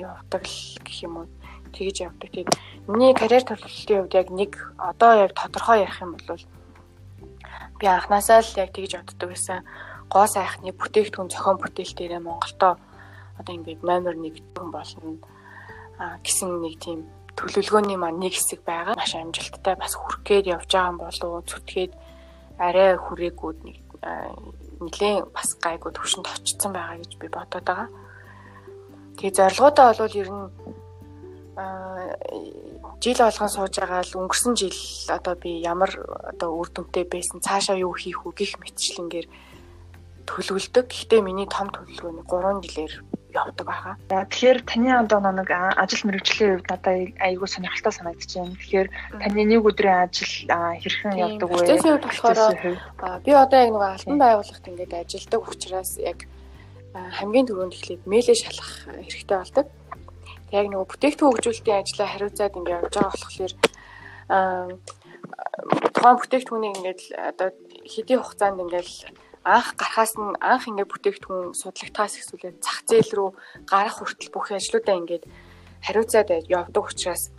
[0.00, 1.28] явдаг л гэх юм уу.
[1.68, 2.28] Тэгэж явдаг.
[2.32, 2.50] Тэгээд
[2.88, 6.40] миний карьер төлөвлөлтийн хувьд яг нэг одоо яг тодорхой ярих юм бол
[7.76, 9.68] би анханасаа л яг тэгж боддог байсан.
[10.08, 12.80] Гоо сайхны бүтээгдэхүүн зохион бүтээлтээрээ Монголдо
[13.36, 15.20] одоо ингээд номер 1 болно
[16.00, 17.04] а гэсэн нэг тийм
[17.36, 18.96] төлөвлөгөөний маань нэг хэсэг байгаа.
[18.96, 21.92] Маш амжилттай бас хүрх гээд явж байгаа юм болов зүтгээд
[22.56, 23.76] арай хүрээгүүд нэг
[24.80, 27.88] нэлээд бас гайгүй төвшөнд очсон байгаа гэж би бодоод байгаа.
[29.18, 30.46] Тэгээ зорилготой бол ер нь
[33.02, 34.78] жил болгон сууж байгаа л өнгөрсөн жил
[35.10, 35.90] одоо би ямар
[36.30, 39.26] одоо үр дүнтэй байсан цаашаа юу хийх үү гих мэтчлэнгээр
[40.26, 40.86] төлөвлөдөг.
[40.86, 42.94] Гэхдээ миний том төлөвлөгөө нь 3 жилээр
[43.38, 43.94] явдаг байгаа.
[44.10, 48.58] Тэгэхээр таны одоо нэг ажил мэргэжлийн хувьд надад айгүй сонирхолтой санагдаж байна.
[48.58, 48.88] Тэгэхээр
[49.22, 50.34] таны нэг өдрийн ажил
[50.82, 51.56] хэрхэн явдаг вэ?
[51.62, 52.48] Процессын хувьд болохоор
[53.22, 56.18] би одоо яг нэг алтан байгууллагт ингээд ажилладаг учраас яг
[56.94, 58.72] хамгийн түрүүнд эхлээд мэйлээ шалгах
[59.06, 59.66] хэрэгтэй болдог.
[60.50, 63.52] Яг нэг бүтээгдэхүүн хөгжүүлэлтийн ажлаа хариуцаад ингээд явж байгаа болохоор
[65.94, 67.48] тухайн бүтээгдэхүүнийг ингээд одоо
[67.84, 68.88] хэдийн хугацаанд ингээд
[69.44, 73.30] анх гарахаас нь анх ингээд бүтээгдэхүүн судлагтаас эхлүүлээд зах зээл рүү
[73.70, 75.24] гарах хүртэл бүх ажлуудаа ингээд
[75.86, 77.30] хариуцаад явдаг учраас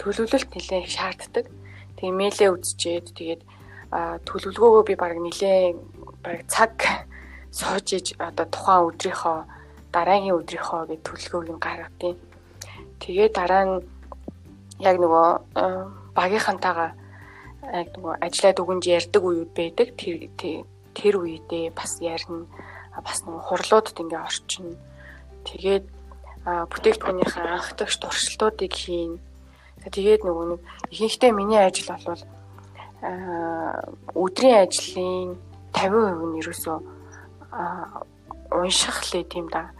[0.00, 1.46] төлөвлөлт нэлээд шаарддаг.
[1.96, 3.42] Тэгээ мэйлээ үзчихэд тэгээд
[4.28, 5.76] төлөвлөгөөгөө би баг нэлээд
[6.20, 6.76] баг цаг
[7.58, 9.38] сууж иж одоо тухайн өдрийнхөө
[9.94, 12.16] дараагийн өдрийнхөө гэж төлөвлөгөөг нь гаргадیں۔
[13.00, 13.74] Тэгээ дараа нь
[14.84, 15.28] яг нөгөө
[16.12, 16.90] багийнхантайгаа
[17.72, 19.88] яг нөгөө ажиллаад өгөнж ярьдаг үеуд байдаг.
[19.96, 20.28] Тэр
[20.96, 22.48] тэр үедээ бас ярина.
[22.96, 24.72] Бас нөгөө хурлуудад ингээ орчин.
[25.44, 25.84] Тэгээд
[26.46, 29.20] бүтээгдэхүүнийхээ анхдагч туршилтуудыг хийн.
[29.84, 32.24] Тэгээд нөгөө нэг ихэнхдээ миний ажил бол
[34.16, 35.36] өдрийн ажлын
[35.76, 36.76] 50% нь ерөөсөө
[38.56, 39.70] унших лээ тийм да.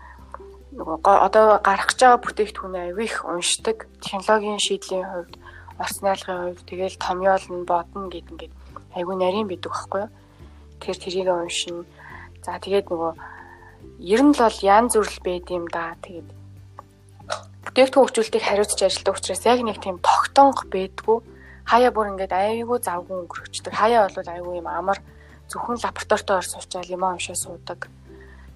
[0.76, 3.88] Нөгөө одоо гарах гэж байгаа бүтээгдэхүүнээ их уншдаг.
[4.04, 5.34] Технологийн шийдлийн хувьд,
[5.80, 8.54] орц найрлагын хувьд тэгэл томьёол нь бодно гэд ингээд
[8.92, 10.10] аягүй нарийн бидэг байхгүй юу?
[10.80, 11.84] Тэгэхээр тэрийг уншина.
[12.44, 13.12] За тэгээд нөгөө
[14.00, 15.96] ер нь л бол янз бүрл байд юм да.
[16.04, 16.28] Тэгээд
[17.64, 21.18] бүтээгдэхүүн хөгжүүлэлтийг хариуцж ажилладаг учраас яг нэг тийм тогтонго байдгүй
[21.66, 23.74] хаяа бүр ингээд аяйгуу завгүй өнгөрөхчдөг.
[23.74, 25.02] Хаяа бол аяйгуу юм амар
[25.50, 27.90] зөвхөн лабораторитой ор суучаал юм уншаа суудаг.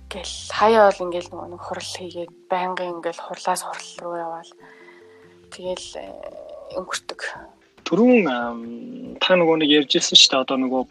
[0.07, 4.53] Гэл хаяа бол ингээд нэг хурал хийгээд байнгын ингээд хурлаас хурал руу яваал.
[5.51, 6.07] Тэгэл э,
[6.79, 7.21] өнгөртөг.
[7.83, 10.83] Төрүүн та нөгөө нэг ярьжсэн шүү дээ одоо нөгөө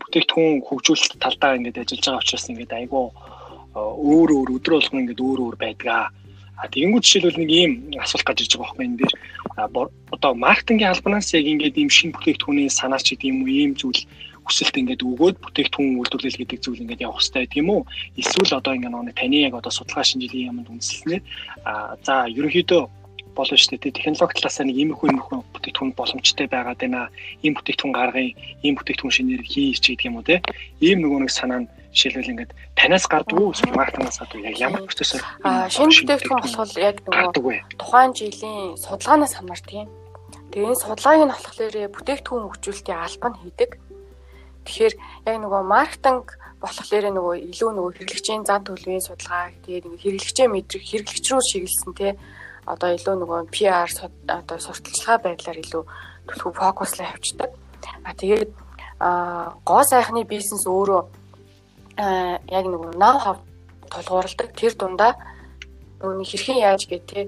[0.00, 3.12] бүтээгдэхүүн хөгжүүлэлт талдаа ингээд ажиллаж байгаа учраас ингээд айгүй э,
[3.78, 6.04] өөр өөр өдрө болгон ингээд өөр өөр байдгаа.
[6.58, 7.72] А тэгэнгүүт жишээлбэл нэг ийм
[8.02, 9.14] асуулт гарч ирж байгаа байхгүй энэ дээр
[10.10, 14.02] одоо маркетингийн албанаас яг ингээд ийм шинэ бүтээгдэхүүний санаач гэдэг юм уу ийм зүйл
[14.48, 17.82] хүсэлт ингээд өгөөд бүтээгдэхүүн үйлдвэрлэл гэдэг зүйл ингээд явах хэрэгтэй юм уу?
[18.16, 21.22] Эсвэл одоо ингээд нэг таны яг одоо судалгаа шинжилгээ юмд үндэслэнээр
[21.68, 22.82] а за ерөнхийдөө
[23.38, 23.94] болно шүү дээ.
[23.94, 27.08] Технологи талаасаа нэг иймэрхүү иймэрхүү бүтээгдэхүүн боломжтой байгаад байна.
[27.46, 28.34] Ийм бүтээгдэхүүн гаргая,
[28.66, 30.42] ийм бүтээгдэхүүн шинээр хийч гэдэг юм уу те.
[30.82, 35.22] Ийм нөгөө нэг санаа нь жишээлбэл ингээд танаас гардгүй эсвэл маркетингаас гадуу яг ямар процессор
[35.46, 39.88] аа шинэ бүтээгдэхүүн болохоор яг нөгөө тухайн жилийн судалгаанаас хамаардаг юм.
[40.52, 43.70] Тэгээ энэ судалгааг нь болохоор бүтээгдэхүүн хөгжүүлэлтийн албан хийдэг.
[44.66, 44.94] Тэгэхээр
[45.30, 46.26] яг нөгөө маркетинг
[46.60, 51.92] болохоор нөгөө илүү нөгөө хэрэглэгчийн зан төлөвийн судалгаа тэгээд нөгөө хэрэглэгчээ мэдрэх хэрэглэгч рүү шиглэсэн
[51.94, 52.08] те
[52.68, 53.88] одоо илүү нөгөө PR
[54.28, 55.82] одоо сурталчилгаа байдлаар илүү
[56.28, 57.50] төлөв фокуслаа явуулдаг.
[58.04, 58.50] А тэгээд
[59.64, 61.02] гоо сайхны бизнес өөрөө
[61.98, 63.38] яг нөгөө нав хав
[63.88, 65.12] тулгуурладаг тэр дундаа
[66.02, 67.20] нөгөө хэрхэн яаж гэх те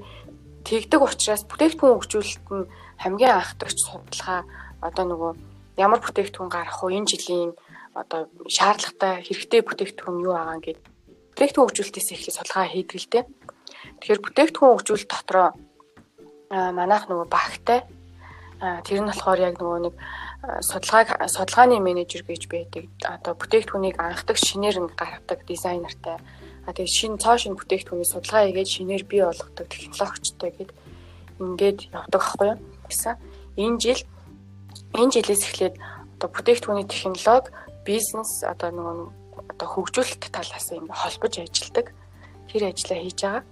[0.67, 2.71] тэгдэг учраас бүтээгдэхүүн хөгжүүлэлт нь
[3.03, 4.45] хамгийн анхдагч судалгаа
[4.85, 5.33] одоо нөгөө
[5.81, 7.51] ямар бүтээгдэхүүн гарах вэ энэ жилийн
[7.97, 10.87] одоо шаардлагатай хэрэгтэй бүтээгдэхүүн юу байгаа гэдэг
[11.33, 13.25] бүтээгдэхүүн хөгжүүлэлтээс эхлээд судалгаа хийдэг л дээ.
[14.01, 15.49] Тэгэхээр бүтээгдэхүүн хөгжүүлэлт дотроо
[16.51, 17.85] манайх нөгөө багтай
[18.61, 19.95] тэр нь болохоор яг нөгөө нэг
[20.65, 22.89] судалгааг судалгааны менежер гэж байдаг.
[23.05, 26.17] Одоо бүтээгдэхүүнийг анхдаг шинээр нь гаргадаг дизайнертай.
[26.67, 30.71] А тэгээд шинэ цоо шинэ бүтээгдэхүүний судалгаа хийгээд шинээр бий болгодог технологичтой гэд
[31.41, 32.59] ингээд явдаг байхгүй юу?
[32.89, 33.15] гэсэн.
[33.57, 34.03] Энэ жил
[34.93, 35.75] энэ жилээс эхлээд
[36.21, 37.49] одоо бүтээгдэхүүний технологи
[37.87, 38.97] бизнес одоо нөгөө
[39.57, 41.87] одоо хөгжүүлэлт талаас ингээд холбож ажилладаг.
[42.51, 43.45] Тэр ажлаа хийж байгаа.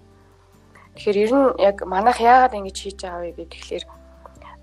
[0.98, 3.84] Тэгэхээр ер нь яг манайх яагаад ингэж хийж байгаа вэ гэдэг тэгэхээр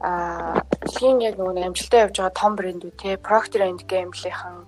[0.03, 4.67] а дэлхийн яг нөгөө амжилттай явж байгаа том брэндүүд те Procter and Gamble-ийн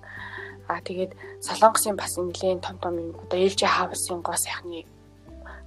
[0.64, 1.12] а тэгээд
[1.44, 4.88] Солонгосын бас нэлийн том том юм одоо LG House-ын гоо сайхны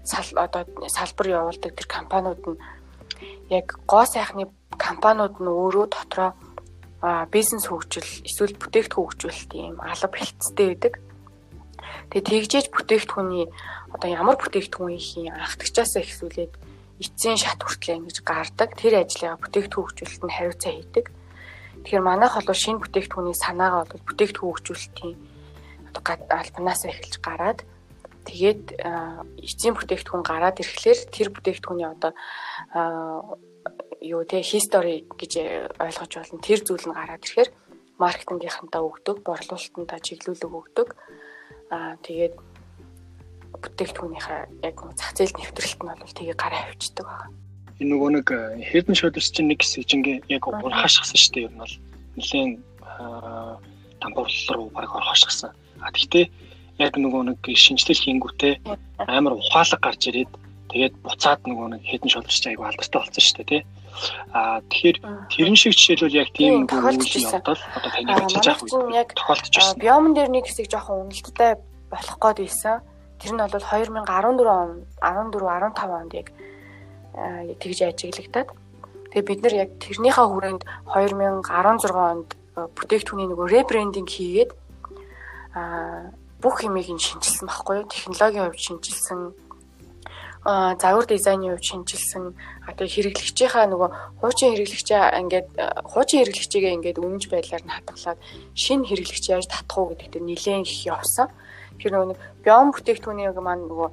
[0.02, 2.58] сал одоо салбар явуулдаг тэр компаниуд нь
[3.54, 4.49] яг гоо сайхны
[4.82, 6.34] компаниуд нь өөрөө дотроо
[7.30, 10.93] бизнес хөгжил эсвэл бүтээгдэхүүн хөгжүүлэлт юм алба бэлтцтэй байдаг.
[12.10, 13.45] Тэгээ тэгжээж бүтээгдэхүүний
[14.02, 16.54] одоо ямар бүтээгдэхүүн хийх анхдагчаас эхсүүлээд
[17.06, 18.74] эцсийн шат хүртлээ ингэж гардаг.
[18.74, 21.06] Тэр ажлыг бүтээгдэхүүн хөгжүүлэлт нь хариуцаа хийдэг.
[21.86, 25.14] Тэгэхээр манайх бол шинэ бүтээгдэхүүний санаагаа бол бүтээгдэхүүн хөгжүүлэлтийн
[25.93, 26.02] одоо
[26.34, 27.60] албанаас эхэлж гараад
[28.26, 28.64] тэгээд
[29.45, 32.12] эцсийн бүтээгдэхүүн гараад ирэхлээр тэр бүтээгдэхүүний одоо
[34.02, 36.41] юу те history гэж ойлгож болно.
[36.41, 37.49] Тэр зүйл нь гараад ирэхээр
[38.02, 40.89] маркетингийнхантаа өгдөг, борлуулалтандаа чиглүүлэг өгдөг.
[41.70, 42.34] Аа тэгээд
[43.62, 47.34] бүтээгдэхүүнийхээ яг зах зээл нэвтрэлт нь бол тийг гараа авчдаг байна.
[47.82, 48.28] Энэ нөгөө нэг
[48.89, 51.45] and Shoulders чинь нэг хэсэг чинь яг хашгсан шүү дээ.
[51.49, 51.76] Ер нь бол
[52.18, 52.53] нэлээд
[54.01, 55.51] дампуурлал руу баг орхошгсан.
[55.82, 56.26] А тэгтээ
[56.78, 58.53] яг нөгөө нэг шинжилэл хийнгүүтээ
[59.09, 60.32] амар ухаалаг гарч ирээд
[60.70, 63.62] тэгээд буцаад нөгөө нэг Shoulders чинь айгу алдартай болсон шүү дээ тий.
[64.34, 64.97] А тэгэхээр
[65.34, 69.82] тэрэн шиг жишээлбэл яг тийм нэг үйл явдал одоо таны ажиллаж байгаа үед тохиолдож байна.
[69.82, 71.51] Биомн дээр нэг хэсэг жоохон үнэлттэй
[71.91, 72.78] болох гээд байсан
[73.22, 74.02] Тэр нь бол 2014
[74.50, 76.28] он 14 15 онд яг
[77.62, 78.50] тэгж ажиглагдаад.
[79.14, 84.52] Тэгээ бид нар яг тэрнийхээ хүрээнд 2016 онд бүтээгдэхүүний нөгөө ребрендинг хийгээд
[85.54, 86.10] а
[86.42, 87.92] бүх юмыг нь шинжилсэн байхгүй юу?
[87.92, 89.20] Технологийн хувьд шинжилсэн
[90.44, 92.34] загвар дизайны хувьд шинжилсэн.
[92.66, 93.90] Тэгээ хэрэглэгчийнхаа нөгөө
[94.26, 95.48] хуучин хэрэглэгчээ ингээд
[95.86, 98.20] хуучин хэрэглэгчийгээ ингээд үнэнч байдлаар нь хатгалаад
[98.58, 101.30] шинэ хэрэглэгч яаж татах уу гэдэгт нэлээд их явсан.
[101.82, 103.90] Тэгэхээр нөгөө биом бүтээгдэхүүнийг маань нөгөө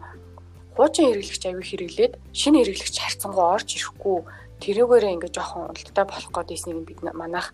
[0.76, 4.18] хуучин хэрэглэгч аягүй хэрэглээд шинэ хэрэглэгч харьцангуй орж ирэхгүй
[4.60, 7.48] тэрүүгээрээ ингээд жоохон уналттай болох гэдээснийг бид манайх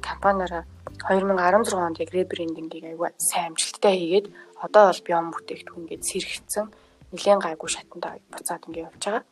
[0.00, 0.64] компаниараа
[1.04, 4.26] 2016 онд яг ребрендингийг аягүй сайн амжилттай хийгээд
[4.64, 6.66] одоо бол биом бүтээгдэхүүн гээд сэргэгцэн
[7.12, 9.24] нэлээд гайгүй шатанд буцаад ингээд явж байгаа.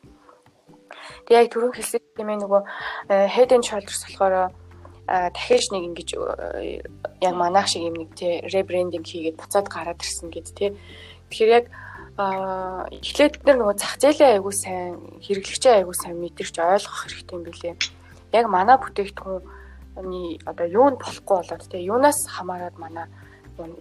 [1.24, 2.60] Тэгээ яг түрүү хэлсэн юм нөгөө
[3.08, 4.52] head and shoulders болохоор
[5.12, 6.08] дахиж нэг ингэж
[7.20, 10.70] яг манайх шиг юм нэг тий ребрендинг хийгээд буцаад гараад ирсэн гэд тий.
[11.28, 11.66] Тэгэхээр яг
[12.16, 17.44] а эхлээд бид нөгөө зах зээлийн аягүй сайн хэрэглэгчээ аягүй сайн мэдэрч ойлгох хэрэгтэй юм
[17.44, 17.74] билээ.
[18.32, 19.44] Яг манай бүтээгдэхүүн
[20.48, 23.06] одоо юунд болохгүй болоод тий юунаас хамаарад манай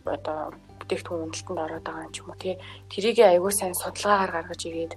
[0.04, 2.56] одоо бүтээгдэхүүн үнэлтэнд ороод байгаа юм ч юм уу тий
[2.92, 4.94] тэрийг аягүй сайн судалгаагаар гаргаж ирээд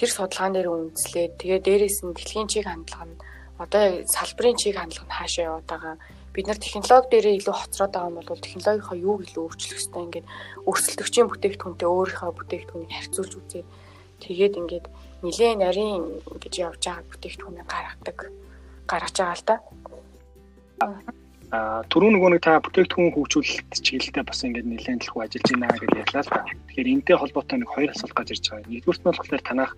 [0.00, 3.20] тэр судалгаан дээр үндэслээд тэгээ дээрээс нь дэлхийн чиг хандлага нь
[3.64, 5.94] одоо салбарын чиг хандлага нь хаашаа яваад байгаа
[6.34, 10.26] бид нар технологи дээрээ илүү хоцроод байгаа юм бол технологийнхаа юуг илүү өөрчлөх хэрэгтэй ингээд
[10.68, 13.68] өрсөлдөгчийн бүтээгдэхүүнтэй өөрийнхөө бүтээгдэхүүнийг харьцуулж үзээд
[14.24, 14.86] тэгээд ингээд
[15.22, 16.02] нилээн нарийн
[16.42, 18.18] гэж явж байгаа бүтээгдэхүүнийг гаргадаг
[18.90, 19.56] гаргаж байгаа л да.
[21.54, 25.92] А түрүү нөгөө нэг та бүтээгдэхүүн хөгжүүлэлт чиглэлтэй бас ингээд нэлээд төлөв ажиллаж байна гэж
[26.02, 26.42] ярьлаа л да.
[26.50, 28.70] Тэгэхээр энэтэй холбоотой нэг хоёр асуулт гарч ирж байгаа.
[28.74, 29.72] Нэгдүгürt нь болохоор танах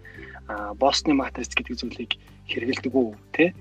[0.80, 2.12] Босны матриц гэдэг зүйлийг
[2.48, 3.52] хэрэгэлдэг үү те?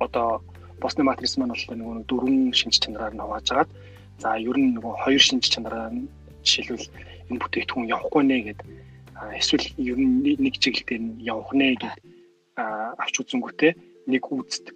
[0.00, 0.42] Одоо
[0.82, 3.70] Босны матриц маань болохоор нөгөө дөрвөн шинж чанараар нь хувааж агаад
[4.18, 6.10] за ер нь нөгөө хоёр шинж чанараар нь
[6.42, 6.88] жишээлбэл
[7.30, 8.60] энэ бүтээгдэхүүн явахгүй нэ гэд
[9.40, 10.14] эсвэл ер нь
[10.44, 11.96] нэг чиглэлээр нь явах нэ гэд
[13.02, 13.72] авч үзэнгүүтээ
[14.12, 14.22] нэг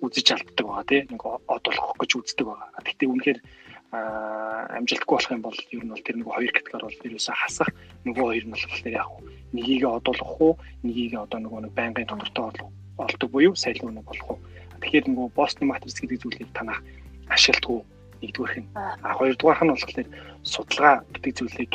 [0.00, 2.70] үзэж алддаг байгаа тий нэг од болох гэж үздэг байгаа.
[2.80, 3.38] Гэхдээ үнэхээр
[3.92, 7.70] амжилтгүй болох юм бол ер нь бол тэр нэг хоёр категори бол ерөөсөө хасах
[8.04, 9.10] нөгөө хоёр нь болохоор яг
[9.52, 10.52] нэгийг одуулах уу
[10.84, 12.44] нэгийг одоо нөгөө нэг байнгын тодортой
[12.98, 14.38] олдог буюу сайлын үнэ болох уу
[14.78, 16.78] Тэгэхээр нөгөө Бостон матриц гэдэг зүйлийг танах
[17.26, 17.82] ашигладгүй
[18.22, 18.68] нэгдүгээрх нь.
[18.78, 20.06] А хоёрдугаарх нь болохоор
[20.46, 21.72] судалгаа гэдэг зүйлийг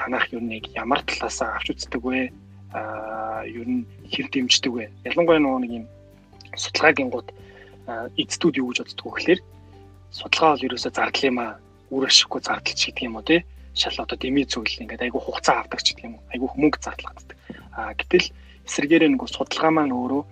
[0.00, 2.32] танах юу нэг ямар талаасаа авч үздэг вэ?
[2.72, 4.88] А ер нь хэр дэмждэг вэ?
[5.04, 5.86] Ялангуяа нөгөө нэг юм
[6.56, 7.28] судалгаагийн гууд
[8.16, 9.40] эцдүүд юу гэж боддог вэ гэхээр
[10.16, 11.52] судалгаа бол ерөөсөө зардал юм аа.
[11.92, 13.44] Үр ашиггүй зардалч гэдэг юм уу тий?
[13.76, 16.16] Шал одоо дэмий зүйл ингээд айгүй хугацаа авдаг ч гэдэг юм.
[16.32, 17.36] Айгүй мөнгө зардалгаддаг.
[17.76, 18.32] А гэтэл
[18.64, 20.22] эсэргээрээ нөгөө судалгаа маань өөрөө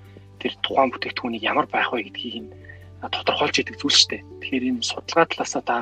[0.44, 2.52] тэр тухайн бүтээгдэхүүнийг ямар байх вэ гэдгийг нь
[3.00, 4.22] тодорхойлж идэг зүйл шүү дээ.
[4.44, 5.76] Тэгэхээр энэ судалгаа талаасаа та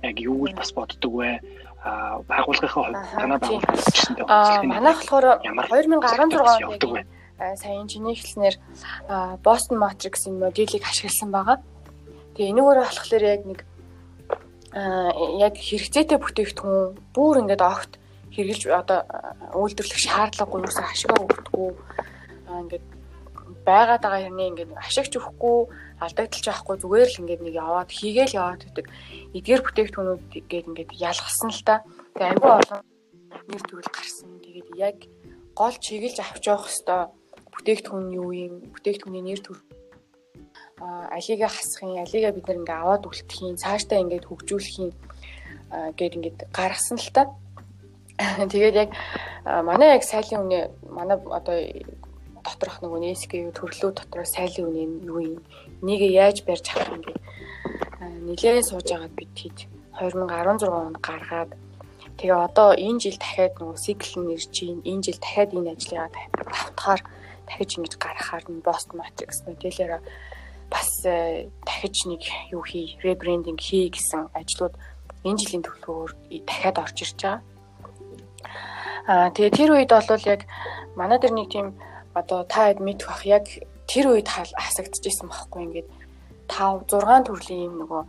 [0.00, 1.40] яг юу гэж бас боддог вэ?
[1.86, 4.26] а байгууллагынхаа хувьд танаа байгууллага гэсэндээ
[4.66, 7.06] манайх болохоор 2016
[7.38, 8.56] онд сайн инженери хэлснээр
[9.44, 11.62] Boston Matrix-ийн модулийг ашигласан байгаа.
[12.34, 13.60] Тэгээ энэгээр болохоор яг нэг
[15.46, 17.92] яг хэрэгцээтэй бүтээгдэхүүн бүр ингээд огт
[18.34, 18.98] хэрэгжилж одоо
[19.54, 21.70] үйлдвэрлэх шаардлагагүй юусэн ашигаа өгдөггүй
[22.66, 22.86] ингээд
[23.66, 25.56] байгаад байгаа юмний ингээд ашигч өгөхгүй
[26.02, 28.86] алдагдaltaж байхгүй зүгээр л ингээд нэг яваад хийгээл яваад байдаг.
[29.36, 31.74] Эдгээр бүтээгдэхүүнүүд гээд ингээд ялгсан л та.
[32.14, 32.80] Тэгээ амгүй олон
[33.50, 34.30] нэр төрөл гарсан.
[34.44, 34.96] Тэгээд яг
[35.54, 37.10] гол чиглэж авч явах хэвээр
[37.54, 38.54] бүтээгдэхүүн юу юм?
[38.74, 39.58] Бүтээгдэхүүний нэр төр
[40.80, 44.92] а алига хасахын, алига бид нар ингээ аваад үлдэхийн, цаашдаа ингээд хөгжүүлэхийн
[45.96, 47.32] гээд ингээд гаргасан л та.
[48.52, 48.90] Тэгээд яг
[49.64, 51.56] манай яг сайлын үнэ манай одоо
[52.46, 55.42] доторх нөгөө нээсгийн төрлөө дотроо сайлын үнэ юу юм
[55.82, 57.20] нэг яаж барьж авах юм гээд
[58.26, 59.58] нилээн сууж агаад бид хийж
[59.98, 61.50] 2016 онд гаргаад
[62.18, 66.14] тэгээ одоо энэ жил дахиад нөгөө цикл нь ирж чинь энэ жил дахиад энэ ажлыг
[66.38, 67.00] давтахаар
[67.46, 70.02] дахиж ингэж гаргахаар нь Boston Matrix модельээр
[70.70, 74.74] бас э, дахиж нэг юу хий ребрендинг хий гэсэн ажлууд
[75.24, 76.12] энэ жилийн төлөвөөр
[76.46, 77.40] дахиад орж ирж байгаа.
[79.06, 80.42] Аа тэгээ тэр үед бол яг
[80.98, 81.66] манай дээр нэг тийм
[82.20, 83.44] одоо та хэд мэдэх бах яг
[83.84, 85.88] тэр үед хасагдчихсан байхгүй ингээд
[86.48, 88.02] 5 6 төрлийн юм нөгөө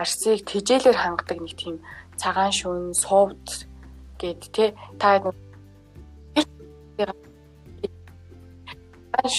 [0.00, 1.76] арсыг тижээлэр хангадаг нэг тийм
[2.18, 3.70] цагаан шүн сувд
[4.20, 5.36] гэд тэ та хэд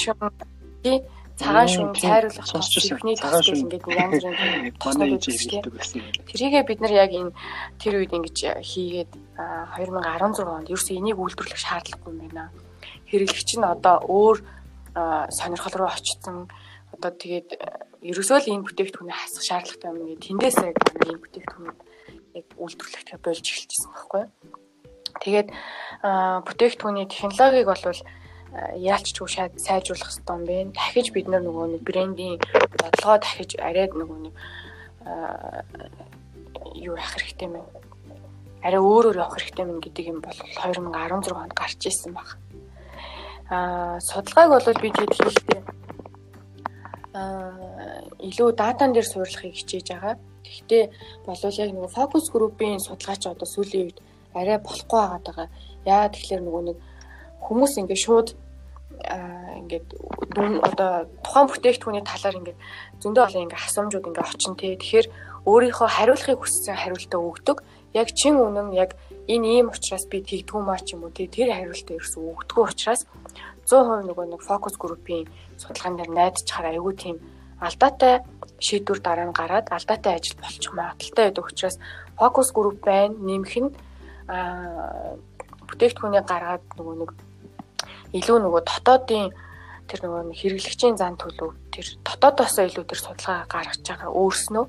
[0.01, 0.31] шүн
[1.41, 6.01] цагаан шүн цайруулах сонсчихсан цагаан шүн ингээд янз бүрийн тоснууд хэлдэг байсан.
[6.29, 7.35] Тэрийгээ бид нар яг энэ
[7.81, 9.11] тэр үед ингэж хийгээд
[9.75, 12.70] 2016 онд ерөөсөө энийг үйлдвэрлэх шаардлагагүй юм байна
[13.09, 14.37] хэрэглэгч нь одоо өөр
[15.31, 16.51] сонирхол руу очсон
[16.91, 17.49] одоо тэгээд
[18.03, 21.79] ерөөсөө л энэ бүтээгдэхүүнээ хасах шаардлагатай юм гээ тэндээсээ манай энэ бүтээгдэхүүнүүд
[22.35, 24.23] яг үйлдвэрлэхтэй болж эхэлчихсэн байхгүй.
[25.23, 25.49] Тэгээд
[26.47, 27.85] бүтээгдэхүүний технологиг бол
[28.75, 30.75] яалчгүй сайжруулах хэрэгтэй юм байна.
[30.75, 32.35] Дахиж бид нар нөгөө нэг брендийн
[32.75, 34.35] бодлогоо дахиж арайд нөгөө нэг
[36.75, 37.63] юу яах хэрэгтэй юм бэ?
[38.67, 42.50] Арай өөрөөр явах хэрэгтэй юм гэдэг юм бол 2016 онд гарч ирсэн байна
[43.51, 45.61] аа судалгааг бол би тэгэд хийхдээ
[48.27, 50.15] илүү датан дээр суурилахыг хичээж байгаа.
[50.47, 50.83] Гэхдээ
[51.27, 53.99] болов яг нөгөө фокус группийн судалгаач одоо сүүлийн үед
[54.31, 55.47] арай болохгүй байгаа.
[55.83, 56.77] Яа тэгэхээр нөгөө нэг
[57.43, 58.29] хүмүүс ингээд шууд
[59.59, 59.87] ингээд
[60.63, 60.91] одоо
[61.25, 62.59] тухайн бүтээгдэхүүний талаар ингээд
[63.03, 64.79] зөндөө олон ингээд асуумжууд ингээд очин тий.
[64.79, 65.07] Тэгэхээр
[65.49, 67.57] өөрийнхөө хариулахыг хүссэн хариултаа өгдөг.
[67.97, 68.95] Яг чин үнэн яг
[69.27, 73.01] энэ ийм учраас би тэгдгүү маа ч юм уу тий тэр хариултаа ерөөсөө өгдөггүй учраас
[73.69, 77.17] 100% нөгөө нэг фокус группийн судалгаан дээр найдчихаар айгүй тийм
[77.61, 78.25] алдаатай
[78.59, 81.77] шийдвэр дараа нь гараад алдаатай ажил болчих магадaltaй байдаг учраас
[82.17, 83.69] фокус групп байна нэмэх нь
[85.69, 87.11] бүтээгдэхүүнийг гаргаад нөгөө нэг
[88.17, 89.31] илүү нөгөө дотоодын
[89.87, 94.65] тэр нөгөө хэрэглэгчийн зан төлөв тэр дотоодоосоо илүү тэр судалгаа гаргаж байгаа өөрснөө.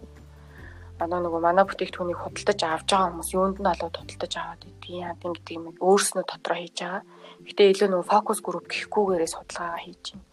[1.03, 5.14] Одоо нөгөө манай бүтээгдэхүүнийг худалдаж авч байгаа хүмүүс юунд нь олоод худалдаж аваад идэх яа
[5.18, 7.03] гэдэг юм өөрснөө дотроо хийж байгаа.
[7.47, 10.26] Гэтэ илүү нөгөө фокус групп гэхгүйгээрээ судалгаа хийж байна.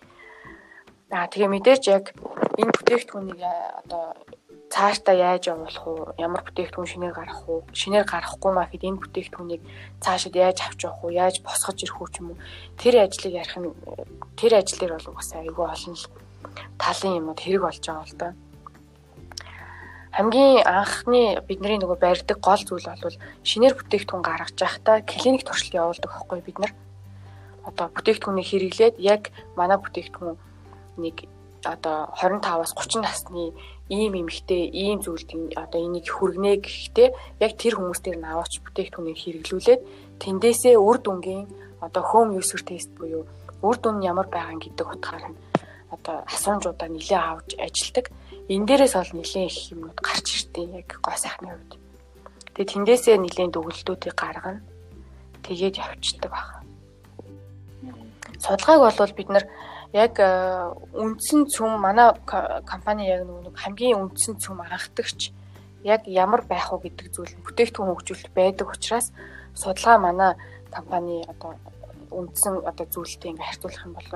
[1.09, 2.05] Аа тэгээ мэдээж яг
[2.61, 4.13] энэ бүтээгдэхүүнийг одоо
[4.69, 6.13] цаашдаа яаж явуулах уу?
[6.21, 7.65] Ямар бүтээгдэхүүн шинээр гаргах уу?
[7.73, 9.61] Шинээр гаргахгүй маа хэд энэ бүтээгдэхүүнийг
[10.03, 11.17] цаашид яаж авч явах уу?
[11.17, 12.41] Яаж босгож ирэх үү ч юм уу?
[12.77, 13.73] Тэр ажлыг ярих нь
[14.37, 16.05] тэр ажил дээр бол угаасаа айгүй олон л
[16.77, 18.33] талын юмуд хэрэг болж байгаа л доо
[20.13, 26.09] хамгийн анхны бидний нөгөө барьдаг гол зүйл бол шинээр бүтээгдэхүүн гаргаж байхдаа клиник туршилт явуулдаг
[26.11, 26.73] байхгүй бид нар.
[27.67, 30.37] Одоо бүтээгдэхүүнийг хэрэглээд яг манай бүтээгдэхүүн
[31.03, 31.27] нэг
[31.63, 33.51] одоо 25-аас 30 насны
[33.89, 37.09] ийм эмэгтэй ийм зүйлд одоо энийг хүргэнэ гэхдээ
[37.43, 39.81] яг тэр хүмүүс дээр нь аваач бүтээгдэхүүнийг хэрэглүүлээд
[40.23, 41.43] тэндээсээ үр дүнгийн
[41.83, 43.27] одоо home user test буюу
[43.61, 45.37] үр дүн нь ямар байгаа гэдэг утгаар нь
[45.91, 48.05] одоо асуумжуудаа нэлээ авч ажилдаг
[48.47, 51.71] энэ дээрээс бол нэлийн их юмуд гарч иртээ яг гоо сайхны хувьд.
[52.53, 54.61] Тэгээ тэндээсээ нэлийн дүгнэлтүүдийг гаргана.
[55.43, 56.58] Тэгээд явчихдаг баг.
[58.39, 59.45] Судалгааг бол бид нар
[59.93, 65.31] яг э, үндсэн цөм манай компани яг нэг хамгийн үндсэн цөм анхдагч
[65.83, 69.11] яг ямар байх уу гэдэг зүйл бүтээгдэхүүн хөгжүүлэлт байдаг учраас
[69.55, 70.31] судалгаа манай
[70.71, 71.55] компани одоо
[72.11, 74.07] үндсэн одоо зүйлтэй ингээ харьцуулах юм бол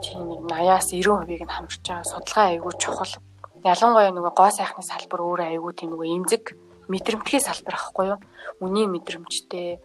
[0.00, 3.14] чинь нэг 80-аас 90%-ийг нь хамжиж байгаа судалгаа айгүй чухал.
[3.64, 6.44] Ялангуяа нөгөө гоо сайхны салбар өөрөө айгүй тийм нөгөө эмзэг
[6.88, 8.18] мэдрэмтгий салбар ахгүй юу?
[8.64, 9.78] Үний мэдрэмжтэй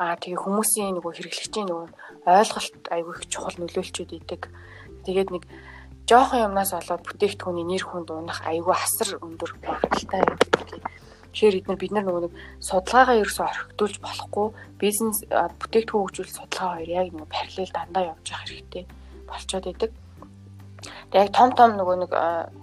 [0.00, 1.88] аа тэгээ хүмүүсийн нөгөө хэрэглэгчийн нөгөө
[2.24, 4.42] ойлголт айгүй их чухал нөлөөлчүүд идэг.
[5.04, 5.44] Тэгээд нэг
[6.08, 10.80] жоохон юмнаас болоод бүтээгдэхүүний нэр хүнд унах айгүй асар өндөр магадaltaй байдаг.
[11.36, 12.34] Тэгэхээр эдгээр бид нар нөгөө нэг
[12.64, 14.46] судалгаагаа ерөөсөй орхигдуулж болохгүй
[14.80, 18.84] бизнес бүтээгдэхүүн хөгжүүлэлт судалгаа хоёр яг нөгөө параллел дандаа явж явах хэрэгтэй
[19.28, 19.90] болцоод идэг.
[21.12, 22.12] Тэгээ яг том том нөгөө нэг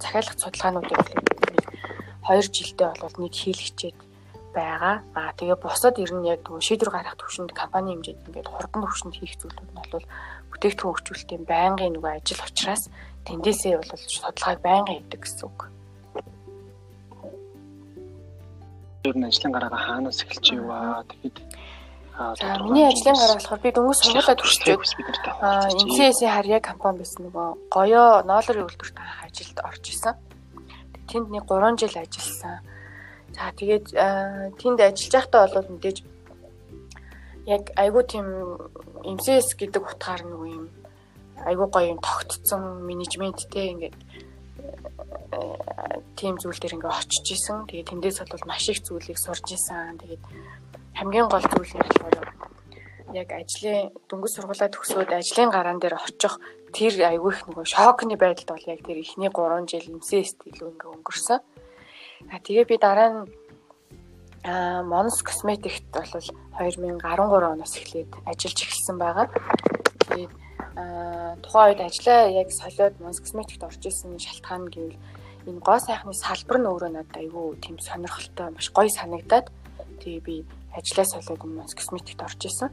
[0.01, 1.13] захиалах судалгаануудыг бол
[2.33, 4.06] 2 жилдээ бол нэг хийлгчээд
[4.57, 4.95] байгаа.
[5.13, 9.15] Аа тэгээ бусад ер нь яг нөгөө шийдвэр гаргах төвшөнд компани хэмжээнд ингээд хурдан төвшөнд
[9.17, 10.05] хийх зүйлүүд нь бол
[10.51, 12.83] бүтээгдэхүүн хөгжүүлэлтийн байнгын нөгөө ажил учраас
[13.29, 15.59] тэндээсээ бол судалгааг байнга хийдэг гэсэн үг.
[19.07, 21.37] Ер нь ажлын гараагаа хаанаас эхэлж иваа тэгэхэд
[22.17, 24.81] За миний ажлын гар болохоор би дөнгөж сургуулаа төгсчөөд
[25.85, 30.17] NCS-ийн харьяа компани байсан нөгөө гоёо ноолрын үйлдвэрт анх ажилд орж исэн.
[31.05, 32.65] Тэнд нэг 3 жил ажилласан.
[33.37, 33.87] За тэгээд
[34.57, 35.97] тэнд ажиллаж байхдаа бол мэдээж
[37.45, 38.27] яг айгүй тийм
[39.05, 40.65] NCS гэдэг утгаар нөгөө юм
[41.45, 43.95] айгүй гоё юм тогтцсон менежменттэй ингээд
[46.17, 47.69] тийм зүйл дээр ингээ очиж исэн.
[47.69, 50.01] Тэгээд тэндээс бол маш их зүйлийг сурж исэн.
[50.01, 50.23] Тэгээд
[50.97, 52.27] хамгийн гол зүйл нь болохоор
[53.13, 56.41] яг ажлын дөнгөж сургуулаа төгсөөд ажлын гараан дээр очих
[56.73, 60.89] тэр айгүй их нөгөө шокны байдалд бол яг тэр ихний 3 жил имсэст илүү ингээ
[60.91, 61.39] өнгөрсөн.
[62.25, 63.21] А тэгээ би дараа нь
[64.87, 66.25] Монс косметикт бол
[66.57, 69.27] 2013 оноос эхлээд ажиллаж эхэлсэн байгаа.
[70.07, 70.33] Тэгээд
[71.43, 74.97] тухайн үед ажлаа яг солиод Монс косметикт орж исэн шалтгаан гэвэл
[75.47, 79.51] энэ гоо сайхны салбар нь өөрөө надад айгүй тийм сонирхолтой маш гоё санагдаад
[80.01, 80.35] тэгээ би
[80.73, 82.69] ажлаа солиод өмнөөс косметикт орж исэн.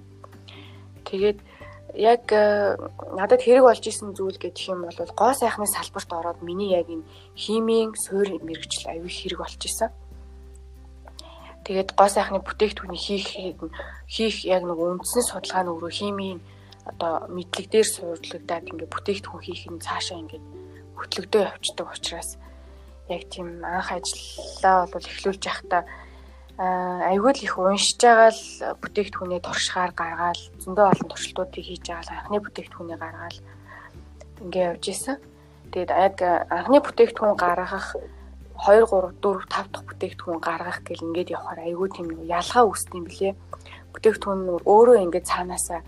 [1.05, 1.39] Тэгээд
[1.93, 2.77] яг э,
[3.13, 7.05] надад хэрэг болж исэн зүйл гэх юм бол гоо сайхны салбарт ороод миний яг энэ
[7.37, 9.91] химийн суурь мэрэгжил аюу хэрэг болж исэн.
[11.65, 13.29] Тэгээд гоо сайхны бүтээгдэхүүний хийх
[14.09, 16.41] хийх яг нэг үндсэн судалгаа нь өөрөө химийн
[16.85, 20.43] одоо мэдлэг дээр суурлагдаад ингээ бүтээгдэхүүн хийх нь цаашаа ингээ
[20.99, 22.31] хөтлөгдөө явцдаг учраас
[23.09, 25.83] яг тийм анх ажиллаа бол эхлүүлж явахдаа
[26.55, 32.15] айгүй л их уншиж байгаа л бүтээгдэхүүний туршихаар гаргаал зөндөө олон туршилтуудыг хийж байгаа л
[32.15, 33.39] анхны бүтээгдэхүүний гаргаал
[34.39, 35.19] ингээ явж исэн.
[35.75, 36.17] Тэгээд яг
[36.55, 42.07] анхны бүтээгдэхүүн гаргах 2 3 4 5 дахь бүтээгдэхүүн гаргах гэл ингээд явахаар айгүй тийм
[42.15, 43.35] нэг ялгаа үүсдэм блэ.
[43.91, 45.83] Бүтээгдэхүүн нь өөрөө ингээд цаанаасаа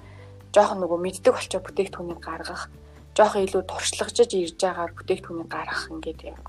[0.51, 2.67] жоохон нөгөө мэддэг болчоо бүтээгдэхүүнийг гаргах
[3.15, 6.43] жоохон илүү туршлагажж ирж байгаа бүтээгдэхүүнийг гаргах ингээд яг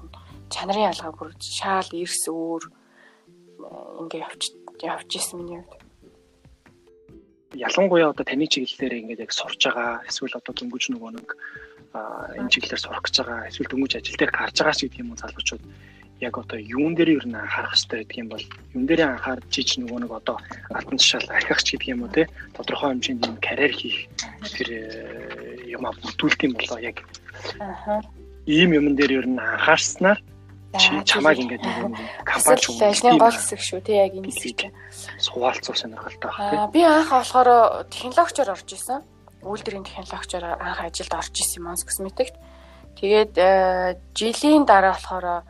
[0.49, 2.63] чанарын ялгаа бүр шаал эрс өөр
[4.01, 4.43] ингээд явж
[4.83, 5.83] явж исэн миний хувьд.
[7.55, 11.29] Ялангуяа одоо таны чиглэлээр ингээд яг сурж байгаа эсвэл одоо дөнгөж нөгөө нэг
[12.39, 15.21] энэ чиглэлээр сурах гэж байгаа эсвэл дөнгөж ажил дээр гарч байгаа ч гэдэг юм уу
[15.21, 15.63] залуучууд
[16.19, 19.69] яг одоо юун дээр юу н анхаарах хэрэгтэй гэдэг юм бол юун дээр анхаарч чиж
[19.77, 20.37] нөгөө нэг одоо
[20.73, 22.23] алтан тушаал архих ч гэдэг юм уу те
[22.57, 23.97] тодорхой хэмжээнд юм карьер хийх
[24.53, 24.81] тэр э,
[25.69, 27.05] юм а бүтүүлт юм болоо яг
[28.49, 30.17] ийм юмн дээр юу н анхаарснаар
[30.75, 31.95] чамайг ингээд нэг
[32.27, 34.73] компани ч ажлын гол хэсэг шүү тий яг энэ хэсэг.
[35.19, 36.59] Суулцуу сонирхолтой тий.
[36.75, 39.01] Би анх болохоор технологичор орж исэн.
[39.47, 42.35] Үйлдвэрийн технологичор анх ажилд орж исэн Mons Cosmetics
[42.99, 45.47] тэгээд э, жилийн дараа болохоор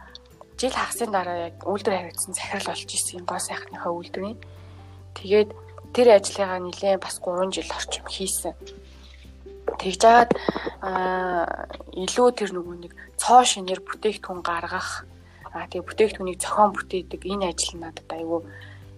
[0.60, 4.38] жил хагасын дараа яг үйлдвэр хариуцсан захирал болж исэн гоо сайхныхаа үйлдвэрийн.
[5.18, 5.50] Тэгээд
[5.98, 8.54] тэр ажлыгаа нэлээд бас 3 жил орчим хийсэн
[9.82, 10.32] тэгж жагаад
[12.04, 15.06] илүү тэр нөгөө нэг цоо шинээр бүтээгдэхүүн гаргах
[15.54, 18.42] аа тэгээ бүтээгдэхүүнийг зохион бүтээдэг энэ ажил надад айгүй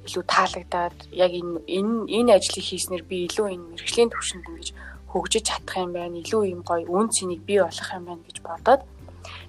[0.07, 4.69] илүү таалагдаад яг энэ энэ энэ ажлыг хийснээр би илүү энэ мэрэгжлийн төвшөнд ингэж
[5.11, 6.21] хөгжиж чадах юм байна.
[6.21, 8.81] Илүү юм гоё үн цэнийг бий болгох юм байна гэж бодоод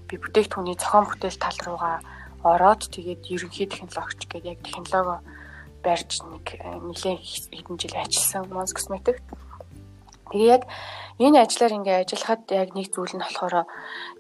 [0.08, 1.96] би бүтээгдэхүүний зохион бүтээл тал руугаа
[2.44, 5.20] ороод тэгээд ерөнхий технологич гэдэг яг технологи
[5.84, 7.20] барьж нэг нэлээд
[7.56, 9.24] хэдэн жил ажилласан Mons Cosmetics.
[10.32, 10.62] Тэгээ яг
[11.20, 13.68] энэ ажлаар ингээ ажиллахад яг нэг зүйл нь болохоор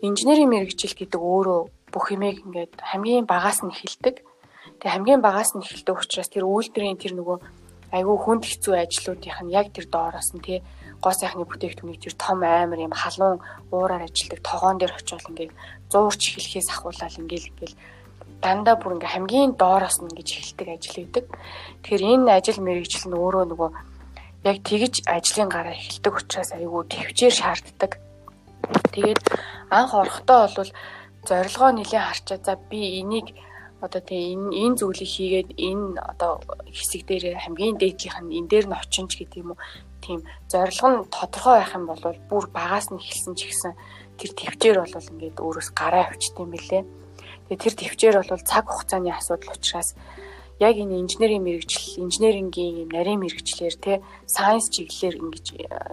[0.04, 1.60] инженерийн мэрэгжил гэдэг өөрөө
[1.92, 4.20] бүх юмыг ингээд хамгийн багаас нь эхэлдэг.
[4.78, 7.38] Тэгээ хамгийн багаас нь эхэлдэг учраас тэр үйлдвэрийн тэр нөгөө
[7.96, 10.58] айгүй хүнд хэцүү ажлуудынх нь яг тэр доороос нь тий
[11.00, 13.40] гоо сайхны бүтээгдэхүүнийг тэр том амар юм халуун
[13.72, 15.52] уураар ажилдаг тогоон дээр очиод ингээд
[15.88, 17.74] зуурч эхлэхээс ахуулаад ингээд ингээд
[18.44, 21.24] дандаа бүр ингээ хамгийн доороос нь ингэж эхэлдэг ажил гэдэг.
[21.82, 23.70] Тэгэхээр энэ ажил мэрэгжил нь өөрөө нөгөө
[24.44, 27.92] яг тэгж ажлын гараа эхэлдэг учраас айгүй төвчээр шаарддаг.
[28.94, 29.20] Тэгээд
[29.68, 30.70] анх орохдоо бол
[31.28, 32.38] зорилгоо нэлээд харчаа.
[32.40, 33.36] За би энийг
[33.84, 38.66] одоо тэгээ энэ энэ зүйлийг хийгээд энэ одоо хэсэг дээр хамгийн дээдлийнх нь энэ дээр
[38.68, 39.60] нь очинч гэдэг юм уу.
[40.00, 43.72] Тийм зорилго нь тодорхой байх юм бол бүр багаас нь эхэлсэн ч гэсэн
[44.20, 46.84] тэр төвчээр бол ингээд өөрөөс гараа авчт юм билээ.
[47.48, 49.96] Тэгээ тэр төвчээр бол цаг хугацааны асуудал учраас
[50.60, 53.92] яг энэ инженерийн мэрэгжил, инженерингийн юм нарийн мэрэгчлэр те
[54.28, 55.46] сайенс чиглэлээр ингэж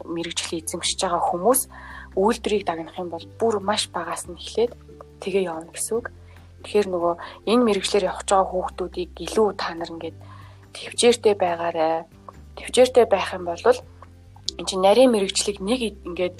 [0.03, 1.61] мэрэгжил эзэмшиж байгаа хүмүүс
[2.19, 4.75] үйлдвэрийг дагнах юм бол бүр маш багаас нь эхлээд
[5.23, 6.11] тэгээ явна гэсэн үг.
[6.67, 7.13] Тэгэхээр нөгөө
[7.47, 10.17] энэ мэрэгчлэр явж байгаа хүүхдүүдийг илүү та нар ингээд
[10.75, 12.03] төвчээртэй байгаарай.
[12.59, 16.37] Төвчээртэй байх юм бол энэ чинь нарийн мэрэгчлийг нэг ингээд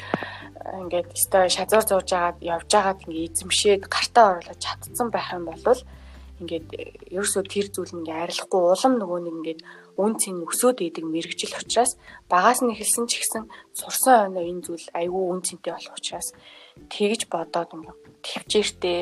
[0.84, 5.80] ингээд өстой шазуур зурж агаад явж агаад ингээд эзэмшээд гартаа оруулаад чадсан байх юм бол
[6.42, 6.68] ингээд
[7.18, 9.62] ерөөсөө тэр зүйл ингээ арилахгүй улам нөгөө нэг ингээд
[9.98, 11.98] үн цэн өсөөд идэг мэрэгжил учраас
[12.30, 16.30] багаас нь эхэлсэн ч гэсэн сурсан оноо энэ зүйл айгүй үн цэнтэй болох учраас
[16.94, 19.00] тэгж бодоод ингээ төвчээртэй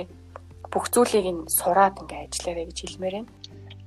[0.71, 3.31] бүх зүйлийг нь сураад ингээ ажиллаарай гэж хэлмээр байна.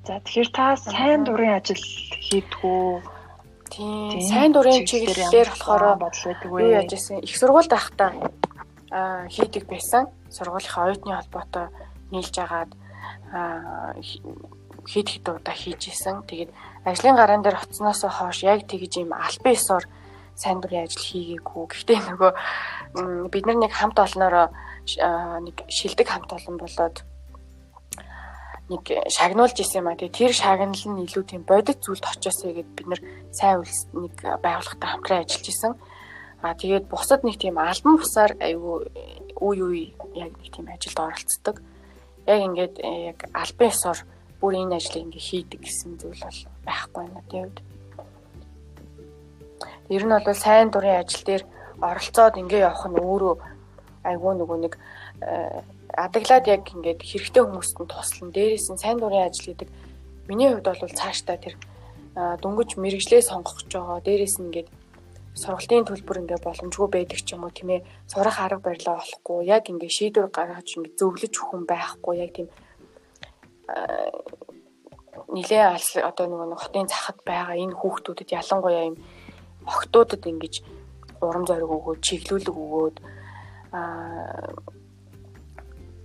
[0.04, 1.84] За тэгэхээр та сайн дурын ажил
[2.28, 3.00] хийдэг үү?
[3.72, 4.24] Тийм.
[4.24, 5.48] Сайн дурын чиглэлээр
[6.00, 8.12] болохоор юу яаж исэн их сургуульд байхдаа
[8.92, 10.08] аа хийдэг байсан.
[10.32, 11.66] Сургуулийнхаа оюутны холбоотой
[12.12, 12.72] нийлж агаад
[13.32, 16.24] хэд хэд удаа хийж исэн.
[16.24, 16.50] Тэгээд
[16.84, 19.84] ажлын гараан дээр оцсноос хойш яг тэгж юм албан ёсоор
[20.38, 21.64] сайн дурын ажил хийгээгүй.
[21.68, 22.32] Гэхдээ нөгөө
[23.28, 24.48] бид нар нэг хамт олноороо
[25.44, 26.96] нэг шилдэг хамт олон болоод
[28.72, 29.98] нэг шагнуулж исэн юм а.
[29.98, 33.00] Тэгээ тэр шагнал нь илүү тийм бодит зүйлд очиосоо гэд бид нар
[33.32, 34.14] сайн нэг
[34.44, 35.72] байгууллагатай хамтран ажиллаж исэн.
[36.40, 38.88] А тэгээд бусад нэг тийм албан бусаар айгүй
[39.42, 41.56] үе үе яг нэг тийм ажилд оролцдог
[42.28, 43.98] яг ингээд э, яг албан ёсоор
[44.40, 47.58] бүр энэ ажлыг ингээ хийдэг гэсэн зүйл бол байхгүй байна тийм үед.
[49.88, 51.44] Ер нь бол сайн дурын ажил дээр
[51.80, 53.34] оролцоод ингээ явах нь өөрөө
[54.04, 54.74] айгүй нөгөө нэг
[55.24, 55.60] э,
[55.96, 59.68] адаглаад яг ингээд хэрэгтэй хүмүүст нь туслан дээрээс нь сайн дурын ажил гэдэг
[60.28, 61.56] миний хувьд бол цаашдаа тэр
[62.14, 64.04] дөнгөж мэрэгжлээ сонгох гэж байгаа.
[64.04, 64.68] Дээрээс нь ингээд
[65.42, 69.64] сургалтын төлбөр ингээ боломжгүй байдаг ч юм уу тийм ээ сурах арга барилаа олохгүй яг
[69.70, 72.48] ингээ шийдвэр гаргаж ингээ зөвлөж хүн байхгүй яг тийм
[75.34, 78.96] нилээ алс одоо нөгөө хотын захад байгаа энэ хүүхдүүдэд ялангуяа юм
[79.68, 80.54] охтуудад ингэж
[81.20, 82.96] урам зориг өгөөд чиглүүлэг өгөөд
[83.76, 83.80] а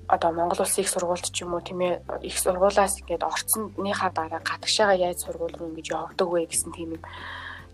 [0.08, 4.42] одоо Монгол улсын их сургуульд ч юм уу тийм ээ их сургуулаас ингээд орцсныхаа дараа
[4.44, 7.04] гадагшаага яаж сургууль руу ингэж явдаг вэ гэсэн тийм юм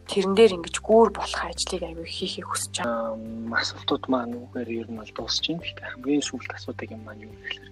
[0.10, 3.62] тэрэн дээр ингэж гүүр болох ажлыг аягүй хийхийг хүсэж байгаа.
[3.62, 5.62] Асуултууд маань үгээр ер нь бол дуусч байна.
[5.62, 7.70] Гэхдээ хамгийн сүүлд асуудаг юм маань юу гэхээр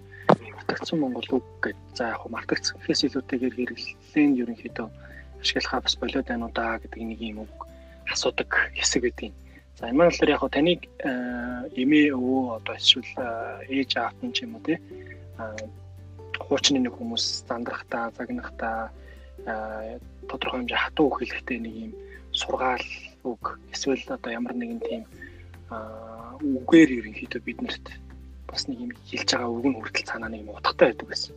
[0.54, 4.88] мартагдсан Монгол үг гэж за яг мартагдсан гэхээс илүүтэйгээр хэрэглэн ерөнхийдөө
[5.42, 7.56] ашиглахаа бас болоод байна уу да гэдэг нэг юм үг
[8.06, 9.34] асуудаг хэсэг гэдэг юм.
[9.74, 10.80] За энэ маань болохоор яг таныг
[11.74, 13.12] эмээ өвөө одоо эсвэл
[13.66, 14.78] ээж аав нь ч юм уу тий
[16.38, 18.90] хуучны нэг хүмүүс зандрахтаа, загнахтаа
[20.28, 21.92] тодорхой хэмжээ хатуу хэлэхтэй нэг юм
[22.38, 22.86] сургаал
[23.26, 25.02] үг эсвэл одоо ямар нэгэн тийм
[25.68, 27.86] үгээр ерөнхийдөө биднэрт
[28.48, 31.34] бас нэг юм хэлж байгаа үг нь хүртэл цаанаа нэг юм утгатай байдаг байсан.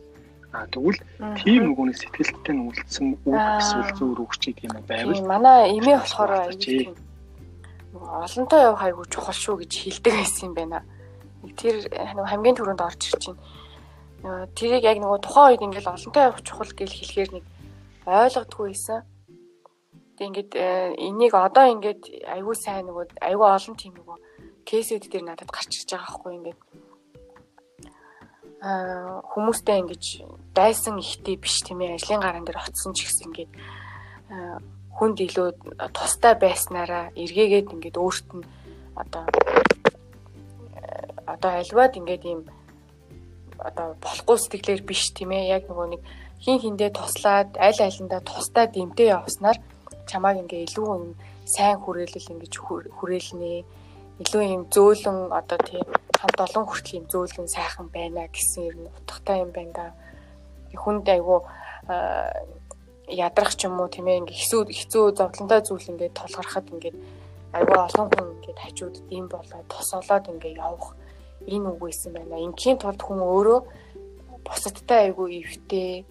[0.52, 1.00] А тэгвэл
[1.40, 5.96] тийм нөгөөний сэтгэлдтэй нь үлдсэн үг эсвэл зөөр үг ч гэдэг юм байвал манай эмээ
[6.00, 6.32] болохоор
[7.92, 10.80] олонтой явах айгу чухал шүү гэж хэлдэг байсан юм байна.
[11.56, 14.48] Тэр нэг хамгийн түрүүнд орж ирж байна.
[14.56, 17.44] Тэрийг яг нөгөө тухайн үед ингээл олонтой явах чухал гэж хэлэхээр нэг
[18.06, 19.04] ойлгодгүй байсан.
[20.22, 24.18] Тэг ингээд э, энийг одоо ингээд айгүй сайн нөгөө айгүй олон тийм нөгөө
[24.62, 26.60] кейсүүд дээр надад гарч ирж байгаа байхгүй ингээд.
[28.62, 30.04] Аа хүмүүстэй ингэж
[30.54, 33.50] дайсан ихтэй биш тийм ээ ажлын гараан дээр очсон ч гэсэн ингээд
[34.94, 35.48] хүнд илүү
[35.90, 38.46] тустай байснараа эргээгээд ингээд өөрт нь
[38.94, 39.26] одоо
[41.26, 42.46] одоо альваад ингээд ийм
[43.58, 46.02] одоо болохгүй сэтгэлээр биш тийм ээ яг нөгөө нэг
[46.38, 49.58] хин хиндээ туслаад аль алиндаа тустай дэмтэй явснаар
[50.12, 51.04] чамааг ингээ илүү юм
[51.48, 53.64] сайн хүрээлэл ингэж хүрээлнэ.
[54.20, 55.88] Илүү юм зөөлөн одоо тийм
[56.20, 59.86] хамт олон хүртэл юм зөөлөн сайхан байна гэсэн ер нь утгатай юм байна да.
[60.76, 61.48] Хүнд айгу
[63.08, 66.94] ядрах ч юм уу тийм ээ ингээ хэсүү хэцүү зовлонтой зүйл ингээ толгархад ингээ
[67.56, 70.94] айгүй олон хүн ингээ хажууд дим болоод тосолоод ингээ явах
[71.48, 72.38] энэ үг байсан байна.
[72.38, 73.60] Ингийн тулд хүн өөрөө
[74.46, 76.06] бусадтай айгүй ивтэй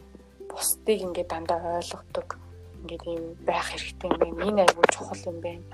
[0.49, 2.40] бусдыг ингээ дандаа ойлгодог
[2.81, 4.45] ингээ ийм байх хэрэгтэй юм байна.
[4.49, 5.65] Энэ айгүй чухал юм байна.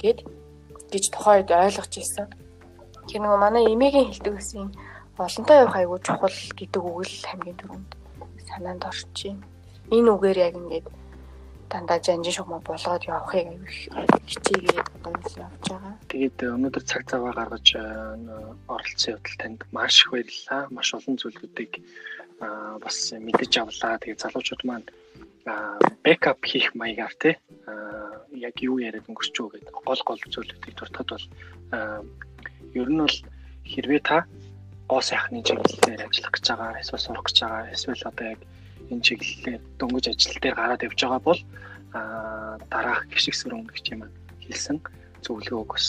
[0.00, 0.18] Гэт
[0.92, 2.28] гэж тухайд ойлгож ирсэн.
[3.08, 4.70] Тэр нөгөө манай эмээгийн хэлдэг гэсэн
[5.18, 7.90] олонтой явах айгүй чухал гэдэг үг л хамгийн түрүүнд
[8.48, 9.44] санаанд орж байна
[9.90, 10.86] энэ үгээр яг ингээд
[11.70, 13.46] дандаа жанжин шугам болгоод явахыг
[14.30, 15.94] хичээгээд одоо явж байгаа.
[16.10, 17.66] Тэгээд өнөөдөр цаг цаваа гаргаж
[18.70, 20.62] оролцсон явдал танд маш их баярлалаа.
[20.70, 21.72] Маш олон зүйлүүдийг
[22.82, 23.98] бас мэдэж авлаа.
[23.98, 24.86] Тэгээд залуучууд маань
[26.04, 27.34] бэкап хийх маягаар тий
[28.36, 31.26] яг юу яриад өнгөрч үү гэдэг гол гол зүйлүүдийг дуртад бол
[32.76, 33.18] ер нь бол
[33.64, 34.18] хэрвээ та
[34.90, 38.40] гоо сайхны чиглэлээр ажиллах гэж байгаа эсвэл сурах гэж байгаа эсвэл одоо яг
[38.90, 41.40] энэ чиглэлээр дөнгөж ажил дээр гараад явж байгаа бол
[42.70, 44.02] дараах гişиг сүрэн гэж юм
[44.44, 44.78] хэлсэн
[45.24, 45.86] зөвлөгөөг бас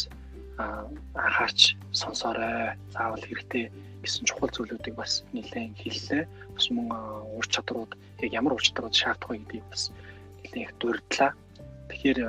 [1.15, 2.77] анхаарч сонсоорой.
[2.93, 3.71] Заавал хэрэгтэй
[4.01, 6.23] гэсэн чухал зүйлүүдийг бас нэлээд хэллээ.
[6.55, 6.87] Бас мөн
[7.37, 7.91] ур чадрууд
[8.21, 9.93] яг ямар ур чадрууд шаардах вэ гэдгийг бас
[10.43, 11.31] нэлээд дурдлаа.
[11.89, 12.19] Тэгэхээр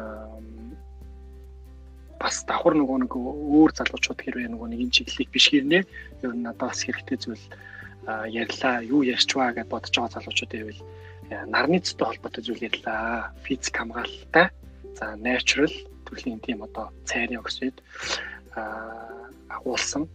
[2.22, 5.82] бас давхар нөгөө нэг өөр залуучууд хэрвээ нөгөө нэг энэ чиглэлийг биш гэрнээ
[6.22, 7.44] ер нь надад бас хэрэгтэй зүйл
[8.30, 10.80] ярьлаа, юу ярьчваа гэж бодож байгаа залуучууд байвал
[11.50, 13.34] нарны цэцтэй холбоотой зүйл ярьлаа.
[13.42, 14.46] Физик хамгаалалтай,
[14.98, 15.72] за natural
[16.06, 17.74] төрлийн тийм одоо цайрын оксид
[19.48, 20.06] агуулсан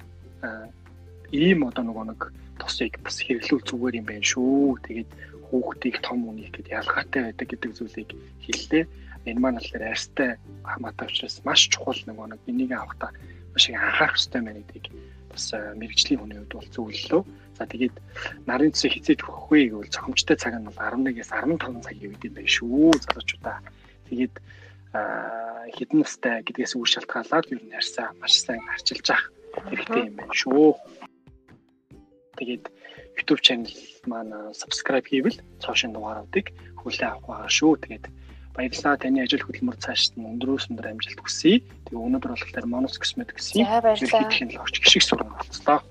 [1.32, 2.22] ийм одоо нөгөө нэг
[2.60, 4.80] тосыг бас хэрэглүүл зүгээр юм байна шүү.
[4.86, 5.10] Тэгээд
[5.48, 8.10] хүүхдийг том үнийг гэд ялгаатай байдаг гэдэг зүйлийг
[8.44, 8.84] хэллээ.
[9.28, 13.12] Энэ маань болохоор арьстай хамаатай учраас маш чухал нөгөө нэг энийг авахта
[13.52, 14.88] маш их анхаарах хэрэгтэй байна гэдгийг
[15.32, 17.22] бас мэрэгжлийн хүний хувьд бол зөвлөлөө.
[17.58, 17.96] За тэгээд
[18.48, 22.34] нарын цэцэг хизээд өгөх вэ гэвэл цохимжтой цаг нь бол 11-ээс 15 цагийн үед юм
[22.38, 23.58] байна шүү залуучуудаа.
[24.08, 24.36] Тэгээд
[25.76, 29.24] хідэн настай гэдгээс үр шалтгаалаад ер нь харьцаа маш сайн харчилж ах
[29.68, 30.76] хэрэгтэй юм байна шүү.
[32.38, 32.64] Тэгээд
[33.18, 33.74] YouTube channel
[34.06, 37.74] маань subscribe хийвэл цоошин дугааруудыг хүлээн авах байгаа шүү.
[37.84, 38.06] Тэгээд
[38.56, 40.62] баярлалаа таны ажил хөдөлмөр цааш нь өндөр
[40.94, 41.62] амжилт хүсье.
[41.90, 43.66] Тэгээ өнөөдөр болохоор Monos Cosmetics-ийн
[43.98, 45.82] технологич гişиг сургууль болцлоо.